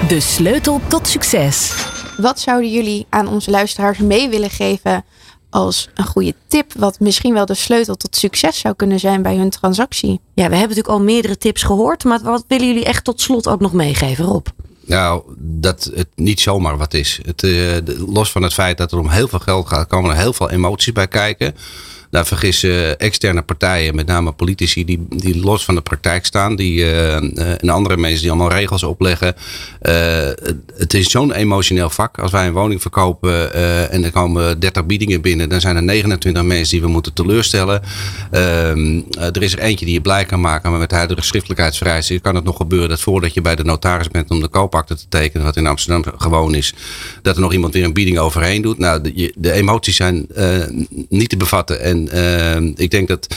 De 0.08 0.20
sleutel 0.20 0.82
tot 0.88 1.08
succes. 1.08 1.74
Wat 2.18 2.40
zouden 2.40 2.72
jullie 2.72 3.06
aan 3.10 3.28
onze 3.28 3.52
luisteraars 3.52 3.98
mee 3.98 4.30
willen 4.30 4.50
geven 4.50 5.06
als 5.54 5.90
een 5.94 6.06
goede 6.06 6.34
tip, 6.48 6.74
wat 6.78 7.00
misschien 7.00 7.34
wel 7.34 7.46
de 7.46 7.54
sleutel 7.54 7.96
tot 7.96 8.16
succes 8.16 8.60
zou 8.60 8.76
kunnen 8.76 9.00
zijn 9.00 9.22
bij 9.22 9.36
hun 9.36 9.50
transactie? 9.50 10.20
Ja, 10.34 10.50
we 10.50 10.56
hebben 10.56 10.60
natuurlijk 10.60 10.88
al 10.88 11.02
meerdere 11.02 11.38
tips 11.38 11.64
gehoord, 11.64 12.04
maar 12.04 12.20
wat 12.24 12.46
willen 12.48 12.68
jullie 12.68 12.86
echt 12.86 13.04
tot 13.04 13.22
slot 13.22 13.48
ook 13.48 13.60
nog 13.60 13.74
meegeven, 13.74 14.26
Rob? 14.26 14.48
Nou, 14.86 15.24
dat 15.38 15.92
het 15.96 16.08
niet 16.16 16.42
zomaar 16.42 16.78
wat 16.78 16.94
is. 16.94 17.20
Het, 17.26 17.44
uh, 17.44 17.78
los 18.08 18.32
van 18.32 18.44
het 18.44 18.54
feit 18.54 18.78
dat 18.78 18.92
er 18.92 19.00
om 19.00 19.10
heel 19.10 19.28
veel 19.28 19.40
geld 19.40 19.68
gaat, 19.68 19.88
komen 19.88 20.12
er 20.12 20.18
heel 20.18 20.34
veel 20.34 20.50
emoties 20.50 20.94
bij 20.94 21.08
kijken. 21.08 21.56
Daar 22.14 22.26
vergissen 22.26 23.00
externe 23.00 23.42
partijen, 23.42 23.96
met 23.96 24.08
name 24.08 24.32
politici, 24.32 24.86
die, 24.86 25.06
die 25.10 25.40
los 25.40 25.66
van 25.66 25.76
de 25.76 25.82
praktijk 25.82 26.26
staan. 26.26 26.56
Die, 26.56 26.80
uh, 26.80 27.16
en 27.16 27.70
andere 27.70 27.98
mensen 27.98 28.22
die 28.22 28.32
allemaal 28.32 28.52
regels 28.52 28.84
opleggen. 28.84 29.36
Uh, 29.82 29.94
het 30.78 30.94
is 30.94 31.10
zo'n 31.10 31.32
emotioneel 31.32 31.90
vak. 31.90 32.20
Als 32.20 32.32
wij 32.32 32.48
een 32.48 32.54
woning 32.54 32.82
verkopen 32.82 33.54
en 33.92 34.04
er 34.04 34.12
komen 34.12 34.60
30 34.60 34.86
biedingen 34.86 35.22
binnen, 35.22 35.50
dan 35.50 35.62
zijn 35.62 35.76
er 35.76 35.84
29 35.84 36.44
mensen 36.44 36.72
die 36.72 36.82
we 36.82 36.88
moeten 36.88 37.14
teleurstellen. 37.14 37.82
Ehm, 38.32 39.02
er 39.18 39.42
is 39.42 39.54
er 39.54 39.60
eentje 39.60 39.86
die 39.86 39.94
je 39.94 40.02
blij 40.02 40.26
kan 40.26 40.42
maken, 40.42 40.70
maar 40.72 40.80
met 40.80 40.90
de 40.90 40.96
huidige 40.96 41.22
schriftelijkheidsvereisten 41.22 42.22
kan 42.22 42.36
het 42.36 42.44
nog 42.44 42.58
gebeuren 42.58 42.90
dat 42.90 43.02
voordat 43.02 43.34
je 43.34 43.42
bij 43.42 43.56
de 43.56 43.64
notaris 43.64 44.08
bent 44.08 44.30
om 44.30 44.42
de 44.42 44.48
koopakte 44.48 44.96
te 44.96 45.06
tekenen, 45.10 45.46
wat 45.46 45.58
in 45.58 45.68
Amsterdam 45.68 46.14
gewoon 46.18 46.56
is, 46.56 46.74
dat 47.22 47.36
er 47.36 47.42
nog 47.42 47.54
iemand 47.54 47.74
weer 47.74 47.84
een 47.84 47.94
bieding 47.94 48.18
overheen 48.18 48.62
doet. 48.62 48.78
Nou, 48.78 49.02
de, 49.02 49.34
de 49.36 49.52
emoties 49.52 49.96
zijn 49.96 50.28
niet 51.10 51.30
te 51.30 51.38
bevatten. 51.38 51.82
En 51.82 52.03
uh, 52.14 52.56
ik 52.76 52.92
denk 52.92 53.08
dat 53.08 53.28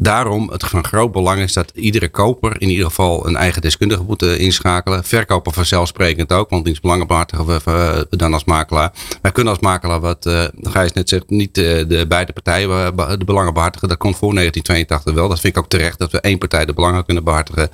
daarom 0.00 0.50
het 0.50 0.64
van 0.64 0.84
groot 0.84 1.12
belang 1.12 1.40
is 1.40 1.52
dat 1.52 1.72
iedere 1.74 2.08
koper 2.08 2.60
in 2.60 2.68
ieder 2.68 2.86
geval 2.86 3.26
een 3.26 3.36
eigen 3.36 3.62
deskundige 3.62 4.02
moet 4.02 4.22
uh, 4.22 4.38
inschakelen. 4.40 5.04
Verkoper 5.04 5.52
vanzelfsprekend 5.52 6.32
ook, 6.32 6.50
want 6.50 6.64
die 6.64 6.78
we 6.82 7.60
uh, 7.68 8.00
dan 8.10 8.32
als 8.32 8.44
makelaar. 8.44 8.92
Wij 9.22 9.32
kunnen 9.32 9.52
als 9.52 9.62
makelaar, 9.62 10.00
wat 10.00 10.26
uh, 10.26 10.44
Gijs 10.62 10.92
net 10.92 11.08
zegt, 11.08 11.30
niet 11.30 11.54
de 11.54 12.04
beide 12.08 12.32
partijen 12.32 12.96
de 13.18 13.24
belangen 13.24 13.54
behartigen. 13.54 13.88
Dat 13.88 13.98
komt 13.98 14.16
voor 14.16 14.34
1982 14.34 15.14
wel. 15.14 15.28
Dat 15.28 15.40
vind 15.40 15.56
ik 15.56 15.62
ook 15.62 15.68
terecht 15.68 15.98
dat 15.98 16.12
we 16.12 16.20
één 16.20 16.38
partij 16.38 16.64
de 16.64 16.72
belangen 16.72 17.04
kunnen 17.04 17.24
behartigen. 17.24 17.70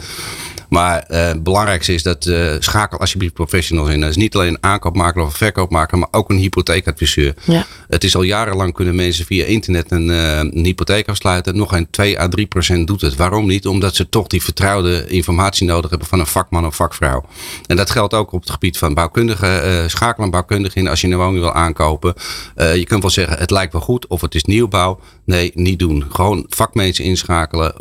Maar 0.75 1.05
uh, 1.11 1.27
het 1.27 1.43
belangrijkste 1.43 1.95
is 1.95 2.03
dat 2.03 2.27
uh, 2.27 2.53
schakel 2.59 2.99
alsjeblieft 2.99 3.33
professionals 3.33 3.89
in. 3.89 4.01
Dat 4.01 4.11
is 4.11 4.17
niet 4.17 4.35
alleen 4.35 4.49
een 4.49 4.59
aankoopmakelaar 4.61 5.27
of 5.27 5.37
verkoopmakelaar, 5.37 6.01
maar 6.01 6.21
ook 6.21 6.31
een 6.31 6.37
hypotheekadviseur. 6.37 7.35
Ja. 7.45 7.67
Het 7.89 8.05
is 8.05 8.17
al 8.17 8.23
jarenlang 8.23 8.75
kunnen 8.75 8.95
mensen 8.95 9.25
via 9.25 9.45
internet 9.45 9.91
een, 9.91 10.09
uh, 10.09 10.37
een 10.37 10.65
hypotheek 10.65 11.09
afsluiten. 11.09 11.57
Nog 11.57 11.73
een 11.73 11.91
2 11.91 12.21
à 12.21 12.29
3 12.29 12.47
procent 12.47 12.87
doet 12.87 13.01
het. 13.01 13.17
Waarom 13.17 13.47
niet? 13.47 13.67
Omdat 13.67 13.95
ze 13.95 14.09
toch 14.09 14.27
die 14.27 14.43
vertrouwde 14.43 15.07
informatie 15.07 15.67
nodig 15.67 15.91
hebben 15.91 16.09
van 16.09 16.21
een 16.21 16.27
vakman 16.27 16.67
of 16.67 16.77
vakvrouw. 16.77 17.25
En 17.67 17.77
dat 17.77 17.91
geldt 17.91 18.15
ook 18.15 18.33
op 18.33 18.41
het 18.41 18.51
gebied 18.51 18.79
van 18.79 18.95
bouwkundige. 18.95 19.85
schakelen 19.87 20.31
bouwkundige 20.31 20.79
in 20.79 20.89
als 20.89 21.01
je 21.01 21.09
een 21.09 21.17
woning 21.17 21.41
wil 21.41 21.53
aankopen. 21.53 22.15
je 22.57 22.85
kunt 22.87 23.01
wel 23.01 23.11
zeggen, 23.11 23.39
het 23.39 23.51
lijkt 23.51 23.73
wel 23.73 23.83
goed 23.83 24.07
of 24.07 24.21
het 24.21 24.35
is 24.35 24.45
nieuwbouw. 24.45 25.01
Nee, 25.25 25.51
niet 25.55 25.79
doen. 25.79 26.05
Gewoon 26.11 26.47
vakmensen 26.49 27.05
inschakelen. 27.05 27.75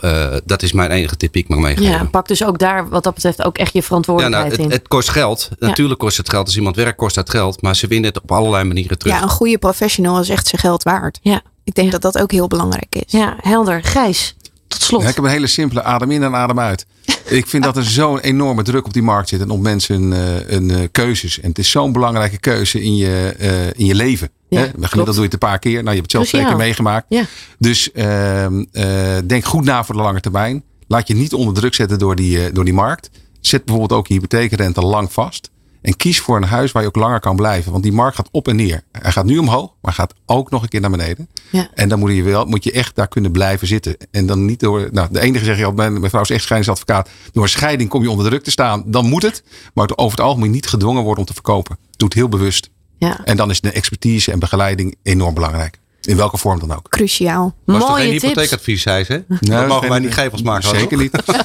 dat 0.46 0.62
is 0.62 0.74
mijn 0.74 0.92
enige 0.92 1.18
tip 1.18 1.34
die 1.34 1.44
ik 1.44 1.50
mag 1.50 1.60
meegeven. 1.60 1.92
Ja, 1.92 2.04
pak 2.04 2.28
dus 2.28 2.44
ook 2.44 2.60
daar 2.60 2.83
wat 2.90 3.04
dat 3.04 3.14
betreft 3.14 3.44
ook 3.44 3.58
echt 3.58 3.74
je 3.74 3.84
verantwoordelijkheid 3.84 4.52
ja, 4.52 4.58
nou, 4.58 4.70
het, 4.70 4.80
het, 4.80 4.88
kost 4.88 5.10
geld. 5.10 5.50
Ja. 5.60 5.68
Natuurlijk 5.68 6.00
kost 6.00 6.18
het 6.18 6.30
geld. 6.30 6.46
Als 6.46 6.56
iemand 6.58 6.76
werkt, 6.76 6.98
kost 6.98 7.16
dat 7.16 7.30
geld. 7.30 7.62
Maar 7.62 7.76
ze 7.76 7.88
winnen 7.88 8.10
het 8.14 8.22
op 8.22 8.32
allerlei 8.32 8.64
manieren 8.64 8.98
terug. 8.98 9.16
Ja, 9.16 9.22
een 9.22 9.30
goede 9.30 9.58
professional 9.58 10.20
is 10.20 10.30
echt 10.30 10.48
zijn 10.48 10.62
geld 10.62 10.84
waard. 10.84 11.20
Ja. 11.22 11.42
Ik 11.64 11.76
denk 11.76 11.92
dat 11.92 12.02
dat 12.02 12.20
ook 12.20 12.32
heel 12.32 12.48
belangrijk 12.48 12.96
is. 12.96 13.12
Ja, 13.12 13.36
helder. 13.42 13.84
Gijs, 13.84 14.36
tot 14.68 14.82
slot. 14.82 15.02
Ja, 15.02 15.08
ik 15.08 15.16
heb 15.16 15.24
een 15.24 15.30
hele 15.30 15.48
simpele 15.48 15.84
adem 15.84 16.12
in 16.12 16.24
en 16.24 16.36
adem 16.36 16.60
uit. 16.60 16.86
ik 17.26 17.48
vind 17.48 17.64
dat 17.64 17.78
er 17.78 17.84
zo'n 17.84 18.20
enorme 18.20 18.64
druk 18.64 18.86
op 18.86 18.94
die 18.94 19.02
markt 19.02 19.30
zit 19.30 19.42
en 19.42 19.50
op 19.50 19.62
mensen 19.62 19.96
een, 20.02 20.12
een, 20.56 20.70
een 20.70 20.92
keuzes. 20.92 21.40
En 21.40 21.50
het 21.50 21.58
is 21.58 21.72
zo'n 21.72 21.92
belangrijke 21.92 22.38
keuze 22.38 22.82
in 22.82 22.96
je, 22.96 23.36
uh, 23.40 23.66
in 23.66 23.86
je 23.86 23.96
leven. 23.96 24.30
Ja, 24.50 24.60
Hè? 24.60 24.66
Gemiddeld 24.66 25.06
doe 25.06 25.16
je 25.16 25.22
het 25.22 25.34
een 25.34 25.40
paar 25.40 25.60
keer. 25.60 25.84
Nou, 25.84 25.96
je 25.96 26.02
hebt 26.02 26.02
het 26.02 26.12
zelf 26.12 26.28
Cruciaal. 26.28 26.50
zeker 26.50 26.66
meegemaakt. 26.66 27.06
Ja. 27.10 27.26
Dus 27.60 27.90
uh, 27.94 28.44
uh, 28.44 29.18
denk 29.26 29.46
goed 29.46 29.64
na 29.64 29.84
voor 29.84 29.96
de 29.96 30.02
lange 30.02 30.20
termijn. 30.20 30.64
Laat 30.94 31.08
je 31.08 31.16
niet 31.16 31.34
onder 31.34 31.54
druk 31.54 31.74
zetten 31.74 32.00
door 32.00 32.16
die, 32.16 32.38
uh, 32.38 32.54
door 32.54 32.64
die 32.64 32.74
markt. 32.74 33.10
Zet 33.42 33.66
bijvoorbeeld 33.66 34.00
ook 34.00 34.08
je 34.08 34.14
hypotheekrente 34.14 34.82
lang 34.82 35.14
vast. 35.14 35.50
En 35.82 35.98
kies 35.98 36.20
voor 36.20 36.38
een 36.38 36.44
huis 36.44 36.72
waar 36.72 36.82
je 36.82 36.88
ook 36.88 36.96
langer 36.96 37.20
kan 37.20 37.36
blijven. 37.36 37.72
Want 37.72 37.84
die 37.84 37.92
markt 37.92 38.16
gaat 38.16 38.30
op 38.32 38.48
en 38.48 38.56
neer. 38.56 38.84
Hij 38.92 39.12
gaat 39.12 39.26
nu 39.26 39.38
omhoog, 39.38 39.74
maar 39.82 39.94
gaat 39.94 40.14
ook 40.26 40.50
nog 40.50 40.64
een 40.64 40.70
keer 40.70 40.82
naar 40.82 40.90
beneden. 40.90 41.30
Ja. 41.50 41.70
En 41.74 41.90
dan 41.90 42.00
moet 42.00 42.12
je, 42.12 42.24
wel, 42.24 42.46
moet 42.46 42.64
je 42.64 42.72
echt 42.72 42.96
daar 42.96 43.08
kunnen 43.08 43.32
blijven 43.32 43.68
zitten. 43.68 43.98
En 44.12 44.26
dan 44.26 44.46
niet 44.46 44.60
door. 44.60 44.90
Nou, 44.92 45.08
de 45.12 45.20
enige 45.20 45.46
zeg 45.46 45.58
je 45.58 45.66
al, 45.66 45.72
mijn, 45.72 45.94
mijn 45.94 46.10
vrouw 46.10 46.22
is 46.22 46.30
echt 46.30 46.44
scheidingsadvocaat. 46.44 47.10
Door 47.32 47.50
scheiding 47.50 47.90
kom 47.90 48.02
je 48.02 48.10
onder 48.10 48.26
druk 48.26 48.44
te 48.44 48.52
staan. 48.52 48.84
Dan 48.86 49.06
moet 49.06 49.24
het. 49.24 49.44
Maar 49.74 49.90
over 49.96 50.18
het 50.18 50.28
algemeen 50.28 50.52
niet 50.52 50.68
gedwongen 50.68 51.04
worden 51.04 51.20
om 51.20 51.26
te 51.26 51.34
verkopen. 51.34 51.78
Doe 51.92 52.08
het 52.08 52.18
heel 52.18 52.30
bewust. 52.30 52.70
Ja. 52.98 53.26
En 53.26 53.38
dan 53.38 53.50
is 53.50 53.62
de 53.62 53.72
expertise 53.72 54.32
en 54.32 54.40
begeleiding 54.40 54.96
enorm 55.04 55.34
belangrijk. 55.34 55.80
In 56.08 56.16
welke 56.18 56.38
vorm 56.38 56.60
dan 56.60 56.72
ook. 56.76 56.90
Cruciaal. 56.90 57.56
Was 57.66 57.80
toch 57.80 57.90
Mooie 57.90 58.02
geen 58.02 58.12
tips. 58.12 58.24
hypotheekadvies, 58.24 58.82
zei 58.82 59.04
ze? 59.04 59.24
Dat 59.40 59.68
mogen 59.68 59.90
wij 59.90 60.00
niet 60.00 60.14
geven 60.14 60.32
als 60.32 60.42
makelaar. 60.42 60.76
Zeker 60.76 61.10
toch? 61.10 61.26
niet. 61.36 61.44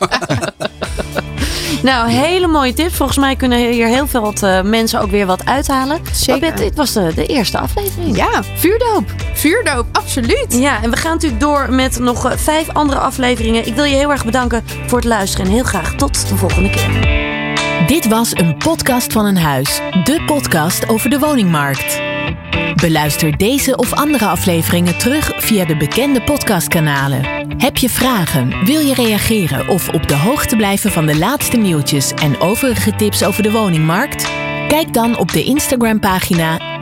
Nou, 1.83 2.11
hele 2.11 2.47
mooie 2.47 2.73
tip. 2.73 2.95
Volgens 2.95 3.19
mij 3.19 3.37
kunnen 3.37 3.71
hier 3.71 3.87
heel 3.87 4.07
veel 4.07 4.21
wat, 4.21 4.43
eh, 4.43 4.63
mensen 4.63 5.01
ook 5.01 5.11
weer 5.11 5.27
wat 5.27 5.45
uithalen. 5.45 6.01
Zeker. 6.13 6.41
Babette, 6.41 6.63
dit 6.63 6.77
was 6.77 6.93
de, 6.93 7.13
de 7.15 7.27
eerste 7.27 7.59
aflevering. 7.59 8.17
Ja, 8.17 8.43
Vuurdoop. 8.57 9.05
vuurdoop, 9.35 9.87
absoluut. 9.93 10.47
Ja, 10.49 10.83
en 10.83 10.91
we 10.91 10.97
gaan 10.97 11.13
natuurlijk 11.13 11.41
door 11.41 11.73
met 11.73 11.99
nog 11.99 12.31
eh, 12.31 12.37
vijf 12.37 12.69
andere 12.73 13.01
afleveringen. 13.01 13.67
Ik 13.67 13.75
wil 13.75 13.85
je 13.85 13.95
heel 13.95 14.11
erg 14.11 14.25
bedanken 14.25 14.65
voor 14.87 14.99
het 14.99 15.07
luisteren 15.07 15.47
en 15.47 15.53
heel 15.53 15.65
graag 15.65 15.95
tot 15.95 16.29
de 16.29 16.37
volgende 16.37 16.71
keer. 16.71 17.07
Dit 17.87 18.09
was 18.09 18.35
een 18.35 18.57
podcast 18.57 19.13
van 19.13 19.25
een 19.25 19.39
huis. 19.39 19.81
De 20.05 20.23
podcast 20.27 20.89
over 20.89 21.11
de 21.11 21.19
woningmarkt. 21.19 22.08
Beluister 22.75 23.37
deze 23.37 23.77
of 23.77 23.93
andere 23.93 24.27
afleveringen 24.27 24.99
terug 24.99 25.33
via 25.37 25.65
de 25.65 25.77
bekende 25.77 26.23
podcastkanalen. 26.23 27.25
Heb 27.59 27.77
je 27.77 27.89
vragen, 27.89 28.65
wil 28.65 28.81
je 28.81 28.95
reageren 28.95 29.69
of 29.69 29.89
op 29.89 30.09
de 30.09 30.17
hoogte 30.17 30.57
blijven 30.57 30.91
van 30.91 31.07
de 31.07 31.19
laatste 31.19 31.57
nieuwtjes 31.57 32.13
en 32.13 32.41
overige 32.41 32.97
tips 32.97 33.25
over 33.25 33.43
de 33.43 33.51
woningmarkt? 33.51 34.31
Kijk 34.69 34.93
dan 34.93 35.19
op 35.19 35.33
de 35.33 35.45
Instagram 35.45 36.01
pagina 36.01 36.79